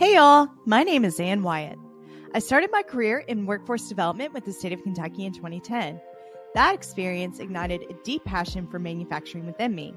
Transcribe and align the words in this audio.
Hey, 0.00 0.14
y'all. 0.14 0.48
My 0.64 0.82
name 0.82 1.04
is 1.04 1.20
Ann 1.20 1.42
Wyatt. 1.42 1.78
I 2.32 2.38
started 2.38 2.70
my 2.72 2.82
career 2.82 3.18
in 3.18 3.44
workforce 3.44 3.86
development 3.86 4.32
with 4.32 4.46
the 4.46 4.52
state 4.54 4.72
of 4.72 4.82
Kentucky 4.82 5.26
in 5.26 5.34
2010. 5.34 6.00
That 6.54 6.74
experience 6.74 7.38
ignited 7.38 7.82
a 7.82 8.02
deep 8.02 8.24
passion 8.24 8.66
for 8.66 8.78
manufacturing 8.78 9.44
within 9.44 9.74
me. 9.74 9.94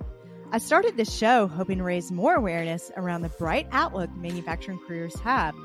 I 0.52 0.58
started 0.58 0.98
this 0.98 1.16
show 1.16 1.48
hoping 1.48 1.78
to 1.78 1.86
raise 1.86 2.12
more 2.12 2.36
awareness 2.36 2.92
around 2.98 3.22
the 3.22 3.30
bright 3.30 3.66
outlook 3.72 4.14
manufacturing 4.18 4.82
careers 4.86 5.18
have. 5.22 5.56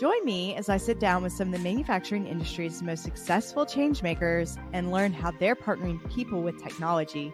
Join 0.00 0.24
me 0.24 0.56
as 0.56 0.68
I 0.68 0.78
sit 0.78 0.98
down 0.98 1.22
with 1.22 1.34
some 1.34 1.54
of 1.54 1.54
the 1.54 1.60
manufacturing 1.60 2.26
industry's 2.26 2.82
most 2.82 3.04
successful 3.04 3.66
changemakers 3.66 4.60
and 4.72 4.90
learn 4.90 5.12
how 5.12 5.30
they're 5.30 5.54
partnering 5.54 6.00
people 6.12 6.42
with 6.42 6.60
technology. 6.60 7.32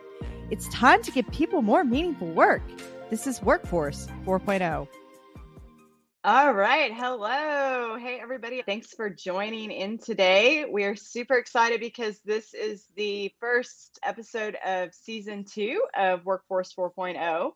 It's 0.51 0.69
time 0.69 1.03
to 1.05 1.13
give 1.13 1.27
people 1.31 1.63
more 1.63 1.83
meaningful 1.83 2.29
work. 2.29 2.61
This 3.09 3.27
is 3.27 3.41
Workforce 3.41 4.07
4.0. 4.27 4.87
All 6.25 6.53
right. 6.53 6.95
Hello. 6.95 7.97
Hey, 7.97 8.21
everybody. 8.23 8.63
Thanks 8.63 8.95
for 8.95 9.11
joining 9.11 9.73
in 9.73 9.99
today. 9.99 10.65
We 10.71 10.85
are 10.85 10.95
super 10.95 11.35
excited 11.35 11.81
because 11.81 12.21
this 12.25 12.55
is 12.55 12.87
the 12.95 13.35
first 13.41 13.99
episode 14.05 14.57
of 14.65 14.95
season 14.95 15.45
two 15.45 15.83
of 15.97 16.25
Workforce 16.25 16.73
4.0. 16.79 17.51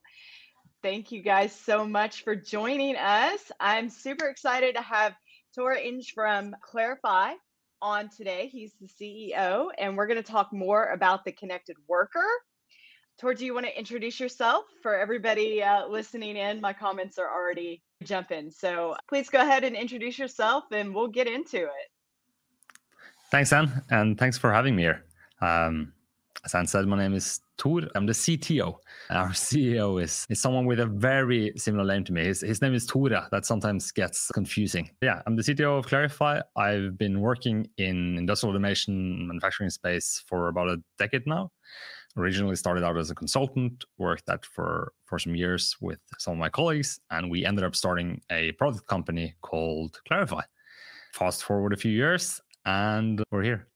Thank 0.82 1.12
you 1.12 1.22
guys 1.22 1.54
so 1.54 1.86
much 1.86 2.24
for 2.24 2.34
joining 2.34 2.96
us. 2.96 3.38
I'm 3.60 3.88
super 3.88 4.26
excited 4.26 4.74
to 4.74 4.82
have 4.82 5.14
Tor 5.54 5.74
Inge 5.74 6.12
from 6.12 6.56
Clarify 6.60 7.34
on 7.80 8.10
today. 8.16 8.48
He's 8.48 8.72
the 8.80 8.88
CEO, 8.88 9.68
and 9.78 9.96
we're 9.96 10.08
going 10.08 10.20
to 10.20 10.28
talk 10.28 10.52
more 10.52 10.86
about 10.86 11.24
the 11.24 11.30
connected 11.30 11.76
worker. 11.86 12.26
Tor, 13.18 13.32
do 13.32 13.46
you 13.46 13.54
want 13.54 13.64
to 13.64 13.78
introduce 13.78 14.20
yourself 14.20 14.66
for 14.82 14.94
everybody 14.94 15.62
uh, 15.62 15.86
listening 15.86 16.36
in? 16.36 16.60
My 16.60 16.74
comments 16.74 17.18
are 17.18 17.30
already 17.30 17.82
jumping. 18.02 18.50
So 18.50 18.94
please 19.08 19.30
go 19.30 19.40
ahead 19.40 19.64
and 19.64 19.74
introduce 19.74 20.18
yourself 20.18 20.64
and 20.70 20.94
we'll 20.94 21.08
get 21.08 21.26
into 21.26 21.64
it. 21.64 21.90
Thanks, 23.30 23.52
Ann, 23.52 23.82
and 23.90 24.18
thanks 24.18 24.36
for 24.36 24.52
having 24.52 24.76
me 24.76 24.82
here. 24.82 25.04
Um, 25.40 25.92
as 26.46 26.54
I 26.54 26.64
said, 26.64 26.86
my 26.86 26.96
name 26.96 27.12
is 27.12 27.40
Tor. 27.58 27.82
I'm 27.96 28.06
the 28.06 28.12
CTO. 28.12 28.76
Our 29.10 29.28
CEO 29.30 30.00
is, 30.00 30.24
is 30.30 30.40
someone 30.40 30.64
with 30.64 30.78
a 30.78 30.86
very 30.86 31.52
similar 31.56 31.84
name 31.84 32.04
to 32.04 32.12
me. 32.12 32.24
His, 32.24 32.40
his 32.40 32.62
name 32.62 32.72
is 32.72 32.86
Tore. 32.86 33.08
That 33.08 33.44
sometimes 33.44 33.90
gets 33.90 34.30
confusing. 34.32 34.88
Yeah, 35.02 35.22
I'm 35.26 35.34
the 35.34 35.42
CTO 35.42 35.78
of 35.78 35.86
Clarify. 35.86 36.40
I've 36.56 36.96
been 36.96 37.20
working 37.20 37.68
in 37.78 38.16
industrial 38.16 38.52
automation 38.52 39.26
manufacturing 39.26 39.70
space 39.70 40.22
for 40.28 40.46
about 40.46 40.68
a 40.68 40.80
decade 40.98 41.26
now 41.26 41.50
originally 42.16 42.56
started 42.56 42.82
out 42.82 42.96
as 42.96 43.10
a 43.10 43.14
consultant, 43.14 43.84
worked 43.98 44.24
that 44.24 44.46
for 44.46 44.94
for 45.04 45.18
some 45.18 45.34
years 45.34 45.76
with 45.82 45.98
some 46.18 46.32
of 46.32 46.38
my 46.38 46.48
colleagues, 46.48 46.98
and 47.10 47.30
we 47.30 47.44
ended 47.44 47.62
up 47.62 47.76
starting 47.76 48.20
a 48.30 48.52
product 48.52 48.86
company 48.86 49.34
called 49.42 50.00
Clarify. 50.08 50.40
Fast 51.12 51.44
forward 51.44 51.74
a 51.74 51.76
few 51.76 51.92
years, 51.92 52.40
and 52.64 53.22
we're 53.30 53.42
here. 53.42 53.68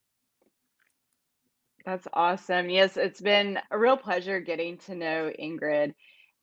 That's 1.85 2.07
awesome. 2.13 2.69
Yes, 2.71 2.97
it's 2.97 3.21
been 3.21 3.59
a 3.71 3.79
real 3.79 3.97
pleasure 3.97 4.41
getting 4.41 4.79
to 4.79 4.95
know 4.95 5.33
Ingrid 5.41 5.95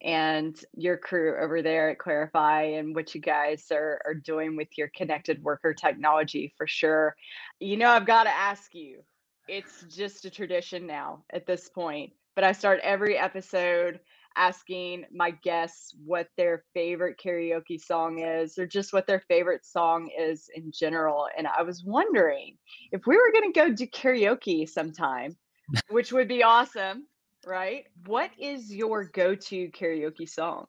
and 0.02 0.56
your 0.74 0.98
crew 0.98 1.36
over 1.42 1.62
there 1.62 1.90
at 1.90 2.00
Clarify 2.00 2.64
and 2.64 2.96
what 2.96 3.14
you 3.16 3.22
guys 3.22 3.66
are, 3.72 4.02
are 4.06 4.14
doing 4.14 4.56
with 4.56 4.78
your 4.78 4.90
connected 4.96 5.42
worker 5.44 5.74
technology 5.74 6.54
for 6.58 6.68
sure. 6.68 7.16
You 7.60 7.78
know, 7.78 7.90
I've 7.90 8.06
got 8.06 8.24
to 8.24 8.30
ask 8.30 8.74
you, 8.76 9.04
it's 9.48 9.84
just 9.84 10.26
a 10.26 10.30
tradition 10.30 10.86
now 10.86 11.24
at 11.32 11.46
this 11.48 11.70
point. 11.70 12.14
But 12.36 12.44
I 12.44 12.52
start 12.52 12.80
every 12.84 13.18
episode 13.18 14.00
asking 14.38 15.06
my 15.12 15.32
guests 15.32 15.96
what 16.06 16.28
their 16.38 16.64
favorite 16.74 17.20
karaoke 17.24 17.82
song 17.82 18.20
is 18.20 18.58
or 18.58 18.68
just 18.68 18.94
what 18.94 19.08
their 19.08 19.22
favorite 19.28 19.66
song 19.66 20.10
is 20.18 20.50
in 20.56 20.72
general. 20.72 21.28
And 21.38 21.48
I 21.48 21.64
was 21.64 21.84
wondering 21.84 22.58
if 22.92 23.02
we 23.08 23.18
were 23.18 23.32
going 23.34 23.52
to 23.52 23.60
go 23.60 23.72
do 23.72 23.88
karaoke 23.88 24.70
sometime, 24.70 25.36
which 25.90 26.12
would 26.12 26.28
be 26.28 26.44
awesome, 26.44 27.08
right? 27.46 27.86
What 28.06 28.32
is 28.40 28.74
your 28.74 29.06
go 29.06 29.36
to 29.36 29.70
karaoke 29.72 30.30
song? 30.30 30.68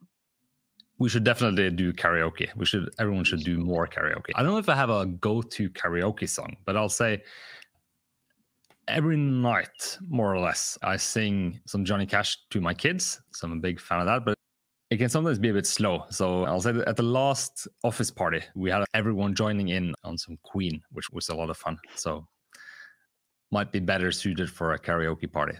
we 0.99 1.09
should 1.09 1.25
definitely 1.25 1.71
do 1.71 1.93
karaoke. 1.93 2.49
We 2.57 2.67
should 2.67 2.91
everyone 2.99 3.25
should 3.25 3.45
do 3.45 3.57
more 3.59 3.87
karaoke. 3.87 4.33
I 4.35 4.43
don't 4.43 4.53
know 4.53 4.59
if 4.59 4.69
I 4.69 4.75
have 4.75 4.91
a 4.91 5.07
go-to 5.07 5.71
karaoke 5.71 6.29
song, 6.29 6.57
but 6.67 6.77
I'll 6.77 6.89
say 6.89 7.23
every 8.89 9.17
night, 9.17 9.99
more 10.09 10.35
or 10.35 10.41
less, 10.41 10.79
I 10.83 10.97
sing 10.97 11.61
some 11.67 11.85
Johnny 11.85 12.07
Cash 12.07 12.39
to 12.51 12.61
my 12.61 12.75
kids. 12.75 13.21
So 13.33 13.47
I'm 13.47 13.53
a 13.53 13.61
big 13.61 13.81
fan 13.81 14.01
of 14.01 14.07
that, 14.07 14.25
but 14.25 14.37
it 14.91 14.97
can 14.97 15.09
sometimes 15.09 15.39
be 15.39 15.51
a 15.51 15.53
bit 15.53 15.67
slow. 15.67 16.05
So 16.11 16.45
I'll 16.45 16.61
say 16.61 16.73
that 16.73 16.89
at 16.89 16.97
the 16.97 17.03
last 17.03 17.69
office 17.85 18.11
party, 18.11 18.41
we 18.55 18.71
had 18.71 18.85
everyone 18.95 19.35
joining 19.35 19.69
in 19.69 19.95
on 20.05 20.17
some 20.17 20.39
Queen, 20.43 20.81
which 20.93 21.11
was 21.11 21.29
a 21.29 21.35
lot 21.35 21.51
of 21.51 21.57
fun. 21.57 21.79
So 21.95 22.27
might 23.51 23.71
be 23.71 23.81
better 23.81 24.11
suited 24.11 24.51
for 24.51 24.73
a 24.73 24.79
karaoke 24.79 25.31
party. 25.31 25.59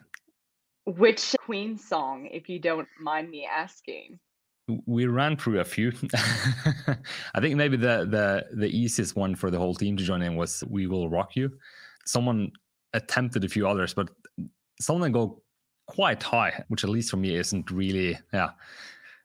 Which 0.87 1.37
Queen 1.41 1.77
song, 1.77 2.29
if 2.33 2.49
you 2.49 2.59
don't 2.59 2.89
mind 3.01 3.31
me 3.31 3.47
asking? 3.47 4.19
We 4.87 5.07
ran 5.07 5.37
through 5.37 5.61
a 5.61 5.65
few. 5.65 5.93
I 7.35 7.41
think 7.41 7.57
maybe 7.57 7.79
the 7.79 8.07
the 8.11 8.45
the 8.55 8.69
easiest 8.69 9.17
one 9.17 9.35
for 9.35 9.51
the 9.51 9.59
whole 9.59 9.75
team 9.75 9.97
to 9.97 10.05
join 10.05 10.21
in 10.21 10.37
was 10.37 10.63
"We 10.69 10.87
Will 10.87 11.09
Rock 11.09 11.37
You." 11.37 11.51
Someone 12.05 12.53
attempted 12.99 13.45
a 13.45 13.49
few 13.49 13.67
others, 13.67 13.95
but 13.95 14.11
some 14.81 14.97
of 14.97 15.03
them 15.03 15.13
go 15.13 15.43
quite 15.87 16.23
high, 16.23 16.63
which 16.69 16.85
at 16.85 16.91
least 16.91 17.11
for 17.11 17.17
me 17.17 17.35
isn't 17.35 17.71
really, 17.71 18.19
yeah, 18.33 18.51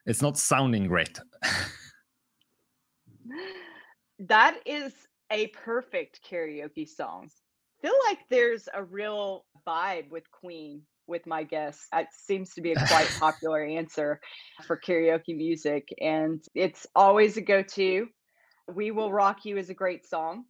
it's 0.05 0.21
not 0.21 0.37
sounding 0.37 0.87
great. 0.87 1.19
that 4.19 4.57
is 4.65 4.93
a 5.31 5.47
perfect 5.47 6.21
karaoke 6.29 6.87
song. 6.87 7.29
I 7.29 7.87
feel 7.87 7.95
like 8.07 8.19
there's 8.29 8.69
a 8.73 8.83
real 8.83 9.45
vibe 9.67 10.09
with 10.09 10.29
Queen 10.31 10.81
with 11.05 11.27
my 11.27 11.43
guests. 11.43 11.87
It 11.93 12.07
seems 12.17 12.53
to 12.53 12.61
be 12.61 12.71
a 12.71 12.87
quite 12.87 13.09
popular 13.19 13.63
answer 13.63 14.21
for 14.65 14.79
karaoke 14.79 15.35
music, 15.35 15.89
and 15.99 16.41
it's 16.55 16.87
always 16.95 17.35
a 17.35 17.41
go 17.41 17.61
to. 17.61 18.07
We 18.73 18.91
Will 18.91 19.11
Rock 19.11 19.43
You 19.43 19.57
is 19.57 19.69
a 19.69 19.73
great 19.73 20.07
song 20.07 20.45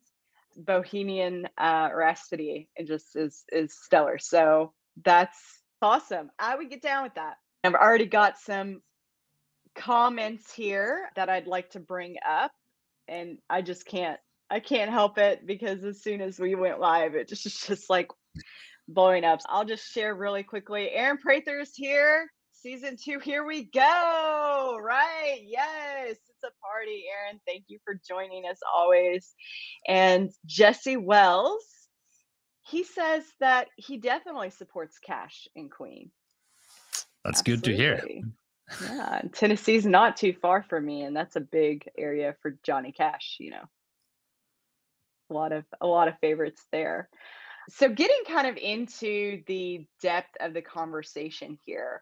bohemian 0.55 1.47
uh, 1.57 1.89
Rhapsody 1.93 2.69
and 2.77 2.87
just 2.87 3.15
is 3.15 3.43
is 3.51 3.77
stellar. 3.77 4.17
So 4.17 4.73
that's 5.03 5.37
awesome. 5.81 6.29
I 6.39 6.55
would 6.55 6.69
get 6.69 6.81
down 6.81 7.03
with 7.03 7.15
that. 7.15 7.35
I've 7.63 7.75
already 7.75 8.05
got 8.05 8.37
some 8.37 8.81
comments 9.75 10.53
here 10.53 11.09
that 11.15 11.29
I'd 11.29 11.47
like 11.47 11.71
to 11.71 11.79
bring 11.79 12.15
up, 12.27 12.51
and 13.07 13.37
I 13.49 13.61
just 13.61 13.85
can't 13.85 14.19
I 14.49 14.59
can't 14.59 14.91
help 14.91 15.17
it 15.17 15.47
because 15.47 15.83
as 15.83 16.03
soon 16.03 16.21
as 16.21 16.39
we 16.39 16.55
went 16.55 16.79
live, 16.79 17.15
it 17.15 17.27
just 17.27 17.43
just 17.67 17.89
like 17.89 18.09
blowing 18.87 19.23
up. 19.23 19.39
I'll 19.47 19.65
just 19.65 19.91
share 19.91 20.15
really 20.15 20.43
quickly. 20.43 20.91
Aaron 20.91 21.17
Prather's 21.17 21.75
here. 21.75 22.29
Season 22.63 22.95
two, 22.95 23.19
here 23.19 23.45
we 23.45 23.65
go. 23.65 24.79
Right. 24.81 25.41
Yes 25.45 26.11
It's 26.11 26.43
a 26.45 26.65
party, 26.65 27.03
Aaron. 27.11 27.41
Thank 27.45 27.65
you 27.67 27.77
for 27.83 27.99
joining 28.07 28.45
us 28.45 28.59
always. 28.73 29.35
And 29.85 30.31
Jesse 30.45 30.95
Wells, 30.95 31.65
he 32.61 32.85
says 32.85 33.25
that 33.41 33.67
he 33.75 33.97
definitely 33.97 34.49
supports 34.49 34.97
Cash 34.97 35.49
in 35.55 35.69
Queen. 35.69 36.09
That's 37.25 37.39
Absolutely. 37.41 37.75
good 37.75 37.77
to 37.77 37.83
hear. 37.83 38.21
yeah, 38.95 39.21
Tennessee's 39.33 39.85
not 39.85 40.15
too 40.15 40.33
far 40.41 40.63
from 40.63 40.85
me, 40.85 41.01
and 41.01 41.13
that's 41.13 41.35
a 41.35 41.41
big 41.41 41.89
area 41.97 42.33
for 42.41 42.57
Johnny 42.63 42.93
Cash. 42.93 43.35
You 43.41 43.51
know, 43.51 43.65
a 45.29 45.33
lot 45.33 45.51
of 45.51 45.65
a 45.81 45.87
lot 45.87 46.07
of 46.07 46.17
favorites 46.21 46.61
there. 46.71 47.09
So, 47.71 47.89
getting 47.89 48.23
kind 48.25 48.47
of 48.47 48.55
into 48.55 49.43
the 49.47 49.85
depth 50.01 50.37
of 50.39 50.53
the 50.53 50.61
conversation 50.61 51.57
here, 51.65 52.01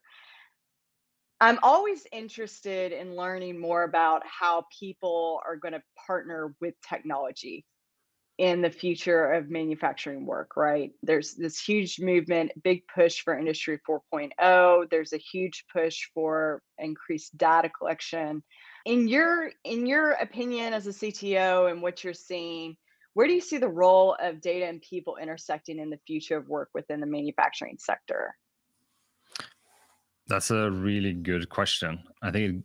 I'm 1.41 1.57
always 1.63 2.06
interested 2.12 2.91
in 2.91 3.16
learning 3.16 3.59
more 3.59 3.81
about 3.81 4.22
how 4.28 4.66
people 4.79 5.41
are 5.44 5.56
going 5.56 5.74
to 5.74 5.81
partner 6.06 6.53
with 6.61 6.76
technology 6.88 7.66
in 8.38 8.61
the 8.61 8.70
future 8.70 9.32
of 9.34 9.49
manufacturing 9.49 10.28
work, 10.28 10.55
right? 10.55 10.91
There's 11.02 11.34
this 11.34 11.59
huge 11.59 11.99
movement, 11.99 12.52
big 12.64 12.84
push 12.93 13.22
for 13.22 13.35
Industry 13.35 13.79
4.0. 13.90 14.90
There's 14.91 15.14
a 15.14 15.17
huge 15.17 15.66
push 15.73 16.09
for 16.14 16.61
increased 16.78 17.35
data 17.35 17.70
collection. 17.70 18.43
In 18.85 19.08
your 19.08 19.52
in 19.64 19.88
your 19.88 20.11
opinion 20.11 20.73
as 20.73 20.85
a 20.85 20.91
CTO 20.91 21.72
and 21.72 21.82
what 21.82 22.03
you're 22.03 22.14
seeing, 22.14 22.78
where 23.16 23.28
do 23.28 23.34
you 23.34 23.41
see 23.41 23.58
the 23.58 23.67
role 23.67 24.16
of 24.22 24.41
data 24.41 24.67
and 24.67 24.79
people 24.79 25.17
intersecting 25.17 25.79
in 25.79 25.90
the 25.90 25.99
future 26.05 26.38
of 26.38 26.47
work 26.47 26.70
within 26.76 26.99
the 26.99 27.08
manufacturing 27.08 27.78
sector? 27.79 28.35
That's 30.31 30.49
a 30.49 30.72
really 30.72 31.11
good 31.11 31.49
question. 31.49 32.01
I 32.22 32.31
think 32.31 32.63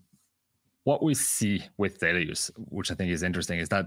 what 0.84 1.02
we 1.02 1.14
see 1.14 1.64
with 1.78 1.98
data 1.98 2.24
use, 2.24 2.48
which 2.56 2.92
I 2.92 2.94
think 2.94 3.10
is 3.10 3.24
interesting, 3.24 3.58
is 3.58 3.68
that 3.70 3.86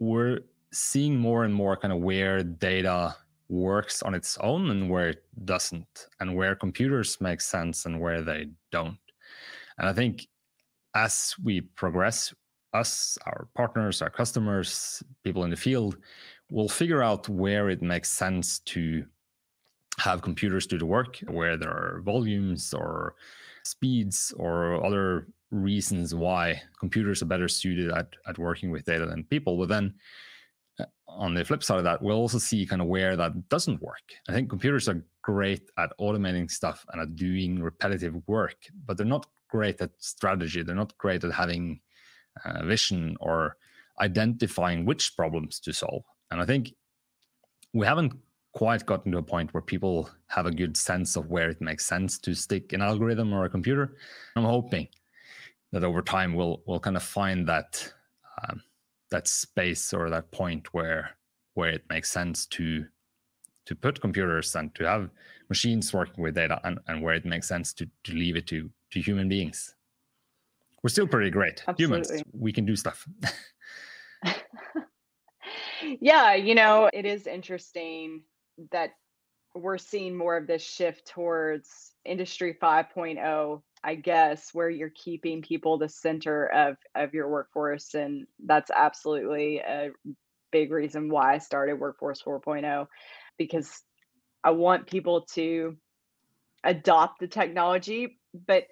we're 0.00 0.40
seeing 0.72 1.16
more 1.16 1.44
and 1.44 1.54
more 1.54 1.76
kind 1.76 1.92
of 1.92 2.00
where 2.00 2.42
data 2.42 3.14
works 3.48 4.02
on 4.02 4.12
its 4.12 4.36
own 4.38 4.70
and 4.70 4.90
where 4.90 5.10
it 5.10 5.22
doesn't, 5.44 6.08
and 6.18 6.34
where 6.34 6.56
computers 6.56 7.16
make 7.20 7.40
sense 7.40 7.86
and 7.86 8.00
where 8.00 8.22
they 8.22 8.48
don't. 8.72 8.98
And 9.78 9.88
I 9.88 9.92
think 9.92 10.26
as 10.96 11.36
we 11.44 11.60
progress, 11.60 12.34
us, 12.72 13.16
our 13.24 13.46
partners, 13.54 14.02
our 14.02 14.10
customers, 14.10 15.00
people 15.22 15.44
in 15.44 15.50
the 15.50 15.56
field 15.56 15.96
will 16.50 16.68
figure 16.68 17.04
out 17.04 17.28
where 17.28 17.70
it 17.70 17.82
makes 17.82 18.10
sense 18.10 18.58
to 18.74 19.06
have 19.98 20.22
computers 20.22 20.66
do 20.66 20.78
the 20.78 20.86
work, 20.86 21.18
where 21.28 21.56
there 21.56 21.70
are 21.70 22.02
volumes 22.04 22.74
or 22.74 23.14
speeds 23.64 24.32
or 24.36 24.84
other 24.84 25.28
reasons 25.50 26.14
why 26.14 26.60
computers 26.78 27.22
are 27.22 27.26
better 27.26 27.48
suited 27.48 27.90
at, 27.90 28.08
at 28.26 28.38
working 28.38 28.70
with 28.70 28.84
data 28.84 29.06
than 29.06 29.24
people. 29.24 29.56
But 29.56 29.68
then 29.68 29.94
uh, 30.80 30.84
on 31.06 31.34
the 31.34 31.44
flip 31.44 31.62
side 31.62 31.78
of 31.78 31.84
that, 31.84 32.02
we'll 32.02 32.16
also 32.16 32.38
see 32.38 32.66
kind 32.66 32.82
of 32.82 32.88
where 32.88 33.16
that 33.16 33.48
doesn't 33.48 33.80
work. 33.80 34.02
I 34.28 34.32
think 34.32 34.50
computers 34.50 34.88
are 34.88 35.04
great 35.22 35.70
at 35.78 35.92
automating 36.00 36.50
stuff 36.50 36.84
and 36.92 37.00
at 37.00 37.16
doing 37.16 37.62
repetitive 37.62 38.16
work, 38.26 38.56
but 38.84 38.96
they're 38.96 39.06
not 39.06 39.26
great 39.48 39.80
at 39.80 39.90
strategy. 39.98 40.62
They're 40.62 40.74
not 40.74 40.98
great 40.98 41.22
at 41.22 41.32
having 41.32 41.80
uh, 42.44 42.64
vision 42.64 43.16
or 43.20 43.56
identifying 44.00 44.84
which 44.84 45.16
problems 45.16 45.60
to 45.60 45.72
solve. 45.72 46.02
And 46.30 46.40
I 46.40 46.46
think 46.46 46.74
we 47.72 47.86
haven't 47.86 48.14
quite 48.54 48.86
gotten 48.86 49.10
to 49.12 49.18
a 49.18 49.22
point 49.22 49.52
where 49.52 49.60
people 49.60 50.08
have 50.28 50.46
a 50.46 50.50
good 50.50 50.76
sense 50.76 51.16
of 51.16 51.28
where 51.28 51.50
it 51.50 51.60
makes 51.60 51.84
sense 51.84 52.18
to 52.20 52.34
stick 52.34 52.72
an 52.72 52.80
algorithm 52.80 53.32
or 53.32 53.44
a 53.44 53.50
computer. 53.50 53.96
I'm 54.36 54.44
hoping 54.44 54.88
that 55.72 55.84
over 55.84 56.00
time 56.00 56.34
we'll 56.34 56.62
we'll 56.66 56.80
kind 56.80 56.96
of 56.96 57.02
find 57.02 57.46
that 57.48 57.92
um, 58.48 58.62
that 59.10 59.26
space 59.28 59.92
or 59.92 60.08
that 60.08 60.30
point 60.30 60.72
where 60.72 61.10
where 61.54 61.70
it 61.70 61.84
makes 61.90 62.10
sense 62.10 62.46
to 62.46 62.86
to 63.66 63.74
put 63.74 64.00
computers 64.00 64.54
and 64.54 64.74
to 64.76 64.84
have 64.84 65.10
machines 65.48 65.92
working 65.92 66.22
with 66.22 66.34
data 66.34 66.60
and, 66.64 66.78
and 66.86 67.02
where 67.02 67.14
it 67.14 67.24
makes 67.24 67.48
sense 67.48 67.72
to, 67.72 67.88
to 68.04 68.12
leave 68.12 68.36
it 68.36 68.46
to 68.46 68.70
to 68.92 69.00
human 69.00 69.28
beings. 69.28 69.74
We're 70.82 70.90
still 70.90 71.08
pretty 71.08 71.30
great. 71.30 71.64
Absolutely. 71.66 72.06
Humans, 72.08 72.24
we 72.32 72.52
can 72.52 72.66
do 72.66 72.76
stuff. 72.76 73.08
yeah, 76.00 76.34
you 76.34 76.54
know, 76.54 76.90
it 76.92 77.06
is 77.06 77.26
interesting 77.26 78.22
that 78.70 78.90
we're 79.54 79.78
seeing 79.78 80.16
more 80.16 80.36
of 80.36 80.46
this 80.46 80.62
shift 80.62 81.06
towards 81.06 81.92
industry 82.04 82.56
5.0 82.60 83.62
i 83.82 83.94
guess 83.94 84.50
where 84.52 84.68
you're 84.68 84.90
keeping 84.90 85.42
people 85.42 85.78
the 85.78 85.88
center 85.88 86.46
of 86.46 86.76
of 86.94 87.14
your 87.14 87.28
workforce 87.28 87.94
and 87.94 88.26
that's 88.46 88.70
absolutely 88.74 89.58
a 89.58 89.90
big 90.50 90.70
reason 90.72 91.08
why 91.08 91.34
i 91.34 91.38
started 91.38 91.78
workforce 91.78 92.22
4.0 92.22 92.86
because 93.38 93.82
i 94.42 94.50
want 94.50 94.86
people 94.86 95.22
to 95.32 95.76
adopt 96.64 97.20
the 97.20 97.28
technology 97.28 98.18
but 98.46 98.64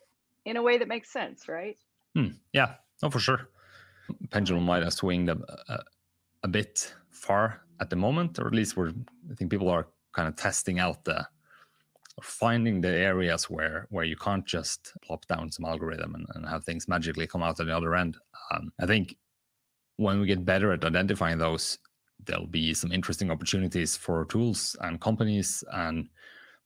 in 0.44 0.56
a 0.56 0.62
way 0.62 0.78
that 0.78 0.88
makes 0.88 1.12
sense 1.12 1.48
right 1.48 1.76
hmm. 2.14 2.28
yeah 2.52 2.74
no 3.02 3.10
for 3.10 3.20
sure 3.20 3.48
pendulum 4.30 4.64
might 4.64 4.82
have 4.82 4.92
swinged 4.92 5.30
a, 5.30 5.38
a, 5.68 5.78
a 6.42 6.48
bit 6.48 6.92
far 7.10 7.62
at 7.82 7.90
the 7.90 7.96
moment, 7.96 8.38
or 8.38 8.46
at 8.46 8.54
least 8.54 8.76
we're 8.76 8.92
I 9.30 9.34
think 9.36 9.50
people 9.50 9.68
are 9.68 9.86
kind 10.12 10.28
of 10.28 10.36
testing 10.36 10.78
out 10.78 11.04
the 11.04 11.26
finding 12.22 12.80
the 12.80 12.94
areas 13.10 13.50
where 13.50 13.86
where 13.90 14.04
you 14.04 14.16
can't 14.16 14.46
just 14.46 14.92
plop 15.04 15.26
down 15.26 15.50
some 15.50 15.64
algorithm 15.64 16.14
and, 16.14 16.26
and 16.34 16.46
have 16.46 16.64
things 16.64 16.88
magically 16.88 17.26
come 17.26 17.42
out 17.42 17.60
at 17.60 17.66
the 17.66 17.76
other 17.76 17.94
end. 17.94 18.16
Um, 18.50 18.72
I 18.80 18.86
think 18.86 19.16
when 19.96 20.20
we 20.20 20.26
get 20.26 20.44
better 20.44 20.72
at 20.72 20.84
identifying 20.84 21.38
those, 21.38 21.78
there'll 22.24 22.46
be 22.46 22.74
some 22.74 22.92
interesting 22.92 23.30
opportunities 23.30 23.96
for 23.96 24.24
tools 24.26 24.76
and 24.80 25.00
companies 25.00 25.64
and 25.72 26.08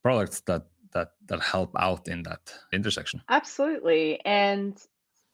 products 0.03 0.41
that 0.43 0.67
that 0.93 1.13
that 1.27 1.41
help 1.43 1.73
out 1.79 2.09
in 2.09 2.23
that 2.25 2.53
intersection. 2.73 3.23
Absolutely, 3.29 4.21
and 4.25 4.77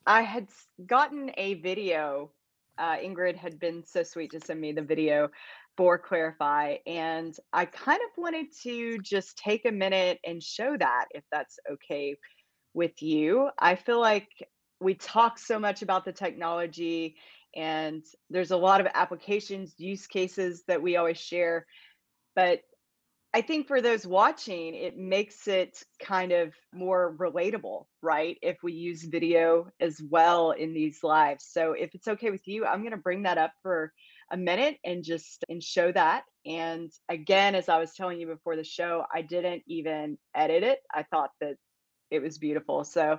I 0.06 0.22
had 0.22 0.48
gotten 0.86 1.30
a 1.36 1.54
video. 1.54 2.30
Uh, 2.78 2.96
Ingrid 2.96 3.36
had 3.36 3.60
been 3.60 3.84
so 3.84 4.02
sweet 4.02 4.30
to 4.32 4.40
send 4.40 4.60
me 4.60 4.72
the 4.72 4.82
video 4.82 5.30
for 5.76 5.98
Clarify. 5.98 6.76
And 6.86 7.34
I 7.52 7.64
kind 7.64 8.00
of 8.02 8.10
wanted 8.16 8.46
to 8.62 8.98
just 8.98 9.38
take 9.38 9.64
a 9.64 9.72
minute 9.72 10.18
and 10.24 10.42
show 10.42 10.76
that 10.76 11.06
if 11.10 11.24
that's 11.30 11.58
okay 11.70 12.16
with 12.74 13.02
you. 13.02 13.50
I 13.58 13.74
feel 13.74 14.00
like 14.00 14.28
we 14.80 14.94
talk 14.94 15.38
so 15.38 15.58
much 15.58 15.82
about 15.82 16.04
the 16.04 16.12
technology 16.12 17.16
and 17.54 18.04
there's 18.30 18.50
a 18.50 18.56
lot 18.56 18.80
of 18.80 18.86
applications, 18.94 19.74
use 19.78 20.06
cases 20.06 20.64
that 20.68 20.82
we 20.82 20.96
always 20.96 21.18
share. 21.18 21.66
But 22.34 22.60
I 23.34 23.40
think 23.40 23.66
for 23.66 23.80
those 23.80 24.06
watching, 24.06 24.74
it 24.74 24.98
makes 24.98 25.48
it 25.48 25.82
kind 26.00 26.32
of 26.32 26.52
more 26.74 27.16
relatable, 27.18 27.86
right? 28.02 28.36
If 28.42 28.58
we 28.62 28.74
use 28.74 29.04
video 29.04 29.70
as 29.80 30.02
well 30.10 30.50
in 30.50 30.74
these 30.74 31.02
lives. 31.02 31.46
So 31.50 31.72
if 31.72 31.94
it's 31.94 32.08
okay 32.08 32.30
with 32.30 32.46
you, 32.46 32.66
I'm 32.66 32.80
going 32.80 32.90
to 32.90 32.98
bring 32.98 33.22
that 33.22 33.38
up 33.38 33.52
for 33.62 33.92
a 34.32 34.36
minute 34.36 34.78
and 34.84 35.04
just 35.04 35.44
and 35.48 35.62
show 35.62 35.92
that. 35.92 36.24
And 36.46 36.90
again, 37.08 37.54
as 37.54 37.68
I 37.68 37.78
was 37.78 37.92
telling 37.92 38.18
you 38.18 38.26
before 38.26 38.56
the 38.56 38.64
show, 38.64 39.04
I 39.14 39.22
didn't 39.22 39.62
even 39.66 40.18
edit 40.34 40.62
it. 40.62 40.80
I 40.92 41.04
thought 41.04 41.30
that 41.40 41.56
it 42.10 42.20
was 42.20 42.38
beautiful. 42.38 42.82
So 42.84 43.18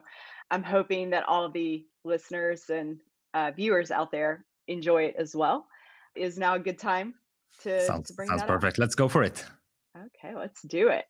I'm 0.51 0.63
hoping 0.63 1.12
that 1.12 1.24
all 1.27 1.45
of 1.45 1.54
the 1.54 1.86
listeners 2.04 2.69
and 2.69 3.00
uh, 3.33 3.51
viewers 3.56 3.92
out 3.92 4.12
there 4.12 4.45
enjoy 4.68 5.04
it 5.04 5.15
as 5.18 5.36
well. 5.36 5.68
Is 6.15 6.38
now 6.38 6.56
a 6.56 6.60
good 6.60 6.77
time 6.77 7.16
to, 7.62 7.81
sounds, 7.86 8.09
to 8.09 8.13
bring 8.13 8.27
sounds 8.30 8.42
that 8.42 8.48
perfect. 8.48 8.75
Up? 8.75 8.80
Let's 8.80 8.95
go 8.95 9.07
for 9.07 9.24
it. 9.24 9.45
Okay, 9.98 10.36
let's 10.36 10.62
do 10.63 10.89
it. 10.89 11.06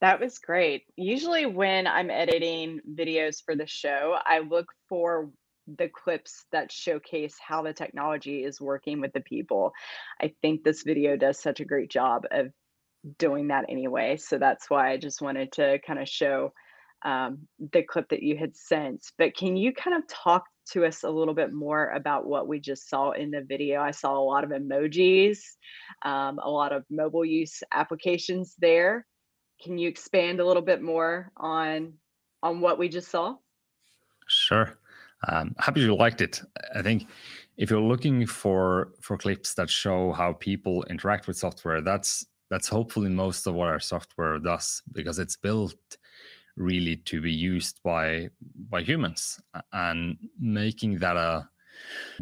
That 0.00 0.20
was 0.20 0.38
great. 0.38 0.84
Usually, 0.96 1.46
when 1.46 1.86
I'm 1.86 2.10
editing 2.10 2.80
videos 2.94 3.42
for 3.44 3.56
the 3.56 3.66
show, 3.66 4.18
I 4.24 4.40
look 4.40 4.72
for 4.88 5.30
the 5.66 5.88
clips 5.88 6.44
that 6.52 6.70
showcase 6.70 7.36
how 7.40 7.62
the 7.62 7.72
technology 7.72 8.44
is 8.44 8.60
working 8.60 9.00
with 9.00 9.12
the 9.12 9.20
people. 9.20 9.72
I 10.20 10.34
think 10.42 10.62
this 10.62 10.82
video 10.82 11.16
does 11.16 11.40
such 11.40 11.60
a 11.60 11.64
great 11.64 11.90
job 11.90 12.26
of 12.30 12.52
doing 13.18 13.48
that 13.48 13.64
anyway. 13.68 14.16
So 14.16 14.38
that's 14.38 14.68
why 14.68 14.90
I 14.90 14.96
just 14.96 15.22
wanted 15.22 15.52
to 15.52 15.78
kind 15.86 15.98
of 15.98 16.08
show 16.08 16.52
um, 17.04 17.46
the 17.72 17.82
clip 17.82 18.08
that 18.10 18.22
you 18.22 18.36
had 18.36 18.56
sent. 18.56 19.12
But 19.18 19.36
can 19.36 19.56
you 19.56 19.72
kind 19.72 19.96
of 19.96 20.06
talk 20.08 20.44
to 20.70 20.84
us 20.84 21.04
a 21.04 21.10
little 21.10 21.34
bit 21.34 21.52
more 21.52 21.90
about 21.90 22.26
what 22.26 22.48
we 22.48 22.58
just 22.58 22.88
saw 22.88 23.12
in 23.12 23.30
the 23.30 23.42
video? 23.42 23.80
I 23.80 23.92
saw 23.92 24.18
a 24.18 24.20
lot 24.20 24.44
of 24.44 24.50
emojis, 24.50 25.38
um, 26.04 26.38
a 26.42 26.50
lot 26.50 26.72
of 26.72 26.84
mobile 26.90 27.24
use 27.24 27.62
applications 27.72 28.54
there 28.58 29.06
can 29.62 29.78
you 29.78 29.88
expand 29.88 30.40
a 30.40 30.46
little 30.46 30.62
bit 30.62 30.82
more 30.82 31.32
on 31.36 31.94
on 32.42 32.60
what 32.60 32.78
we 32.78 32.88
just 32.88 33.10
saw? 33.10 33.36
Sure. 34.28 34.78
Um, 35.28 35.54
happy 35.58 35.80
you 35.80 35.94
liked 35.96 36.20
it. 36.20 36.42
I 36.74 36.82
think 36.82 37.08
if 37.56 37.70
you're 37.70 37.80
looking 37.80 38.26
for 38.26 38.92
for 39.00 39.16
clips 39.16 39.54
that 39.54 39.70
show 39.70 40.12
how 40.12 40.34
people 40.34 40.84
interact 40.84 41.26
with 41.26 41.36
software, 41.36 41.80
that's 41.80 42.26
that's 42.50 42.68
hopefully 42.68 43.08
most 43.08 43.46
of 43.46 43.54
what 43.54 43.68
our 43.68 43.80
software 43.80 44.38
does 44.38 44.82
because 44.92 45.18
it's 45.18 45.36
built 45.36 45.74
really 46.56 46.96
to 46.96 47.20
be 47.20 47.32
used 47.32 47.80
by 47.84 48.28
by 48.70 48.82
humans 48.82 49.40
and 49.72 50.16
making 50.38 50.98
that 50.98 51.16
a 51.16 51.48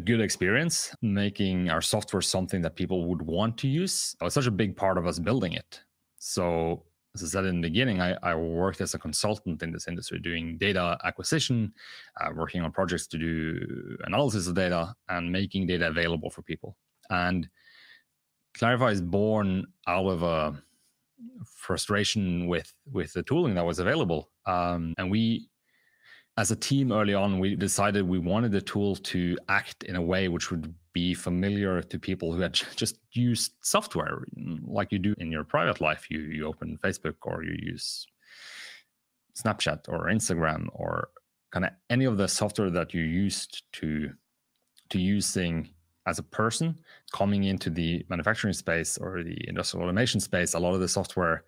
good 0.03 0.19
experience 0.19 0.93
making 1.01 1.69
our 1.69 1.81
software 1.81 2.21
something 2.21 2.61
that 2.61 2.75
people 2.75 3.05
would 3.05 3.21
want 3.21 3.57
to 3.57 3.67
use 3.67 4.15
was 4.21 4.33
such 4.33 4.47
a 4.47 4.51
big 4.51 4.75
part 4.75 4.97
of 4.97 5.07
us 5.07 5.19
building 5.19 5.53
it 5.53 5.81
so 6.17 6.83
as 7.15 7.23
I 7.23 7.27
said 7.27 7.45
in 7.45 7.61
the 7.61 7.69
beginning, 7.69 8.01
I, 8.01 8.17
I 8.21 8.35
worked 8.35 8.81
as 8.81 8.93
a 8.93 8.99
consultant 8.99 9.63
in 9.63 9.71
this 9.71 9.87
industry 9.87 10.19
doing 10.19 10.57
data 10.57 10.97
acquisition, 11.05 11.73
uh, 12.19 12.29
working 12.35 12.61
on 12.61 12.73
projects 12.73 13.07
to 13.07 13.17
do 13.17 13.97
analysis 14.03 14.47
of 14.47 14.55
data 14.55 14.93
and 15.07 15.31
making 15.31 15.67
data 15.67 15.87
available 15.87 16.29
for 16.29 16.41
people. 16.41 16.75
And 17.09 17.47
Clarify 18.57 18.89
is 18.89 19.01
born 19.01 19.65
out 19.87 20.07
of 20.07 20.23
a 20.23 20.61
frustration 21.45 22.47
with 22.47 22.71
with 22.91 23.13
the 23.13 23.23
tooling 23.23 23.55
that 23.55 23.65
was 23.65 23.79
available. 23.79 24.29
Um, 24.45 24.93
and 24.97 25.09
we, 25.09 25.49
as 26.37 26.51
a 26.51 26.55
team 26.55 26.91
early 26.91 27.13
on, 27.13 27.39
we 27.39 27.55
decided 27.55 28.07
we 28.07 28.19
wanted 28.19 28.51
the 28.51 28.61
tool 28.61 28.95
to 28.97 29.37
act 29.49 29.83
in 29.83 29.95
a 29.95 30.01
way 30.01 30.27
which 30.27 30.51
would 30.51 30.73
be 30.93 31.13
familiar 31.13 31.81
to 31.81 31.99
people 31.99 32.33
who 32.33 32.41
had 32.41 32.53
just 32.75 32.97
used 33.11 33.53
software 33.61 34.25
like 34.65 34.91
you 34.91 34.99
do 34.99 35.13
in 35.17 35.31
your 35.31 35.43
private 35.43 35.81
life. 35.81 36.07
You 36.09 36.19
you 36.19 36.47
open 36.47 36.77
Facebook 36.83 37.15
or 37.23 37.43
you 37.43 37.55
use 37.57 38.05
Snapchat 39.37 39.89
or 39.89 40.05
Instagram 40.07 40.67
or 40.73 41.09
kind 41.51 41.65
of 41.65 41.71
any 41.89 42.05
of 42.05 42.17
the 42.17 42.27
software 42.27 42.69
that 42.69 42.93
you 42.93 43.01
used 43.01 43.63
to 43.73 44.11
to 44.89 44.99
using 44.99 45.69
as 46.07 46.19
a 46.19 46.23
person 46.23 46.77
coming 47.11 47.45
into 47.45 47.69
the 47.69 48.05
manufacturing 48.09 48.53
space 48.53 48.97
or 48.97 49.23
the 49.23 49.37
industrial 49.47 49.83
automation 49.83 50.19
space 50.19 50.53
a 50.53 50.59
lot 50.59 50.73
of 50.73 50.79
the 50.79 50.87
software 50.87 51.43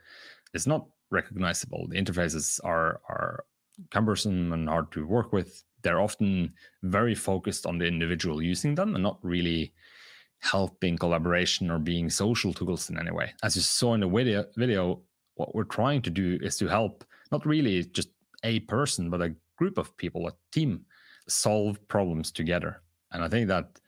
is 0.53 0.67
not 0.67 0.85
recognizable 1.11 1.87
the 1.89 1.97
interfaces 1.97 2.59
are 2.63 3.01
are 3.09 3.45
cumbersome 3.91 4.53
and 4.53 4.67
hard 4.67 4.91
to 4.91 5.05
work 5.05 5.31
with 5.31 5.63
they're 5.83 6.01
often 6.01 6.53
very 6.83 7.15
focused 7.15 7.65
on 7.65 7.77
the 7.77 7.85
individual 7.85 8.41
using 8.41 8.75
them 8.75 8.95
and 8.95 9.03
not 9.03 9.19
really 9.21 9.73
helping 10.39 10.97
collaboration 10.97 11.71
or 11.71 11.79
being 11.79 12.09
social 12.09 12.53
tools 12.53 12.89
in 12.89 12.99
any 12.99 13.11
way. 13.11 13.33
As 13.43 13.55
you 13.55 13.61
saw 13.61 13.93
in 13.93 14.01
the 14.01 14.07
video, 14.07 14.45
video, 14.55 15.01
what 15.35 15.55
we're 15.55 15.63
trying 15.63 16.01
to 16.03 16.09
do 16.09 16.37
is 16.41 16.57
to 16.57 16.67
help 16.67 17.03
not 17.31 17.45
really 17.45 17.83
just 17.85 18.09
a 18.43 18.59
person, 18.61 19.09
but 19.09 19.21
a 19.21 19.35
group 19.55 19.77
of 19.77 19.95
people, 19.97 20.27
a 20.27 20.33
team, 20.51 20.85
solve 21.27 21.85
problems 21.87 22.31
together. 22.31 22.81
And 23.11 23.23
I 23.23 23.29
think 23.29 23.47
that 23.47 23.79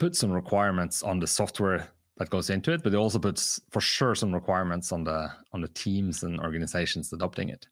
puts 0.00 0.18
some 0.18 0.32
requirements 0.32 1.04
on 1.04 1.20
the 1.20 1.26
software 1.26 1.86
that 2.16 2.30
goes 2.30 2.50
into 2.50 2.72
it, 2.72 2.82
but 2.82 2.92
it 2.92 2.96
also 2.96 3.18
puts 3.18 3.60
for 3.70 3.80
sure 3.80 4.14
some 4.14 4.34
requirements 4.34 4.90
on 4.92 5.04
the 5.04 5.30
on 5.52 5.60
the 5.60 5.68
teams 5.68 6.24
and 6.24 6.40
organizations 6.40 7.12
adopting 7.12 7.50
it. 7.50 7.68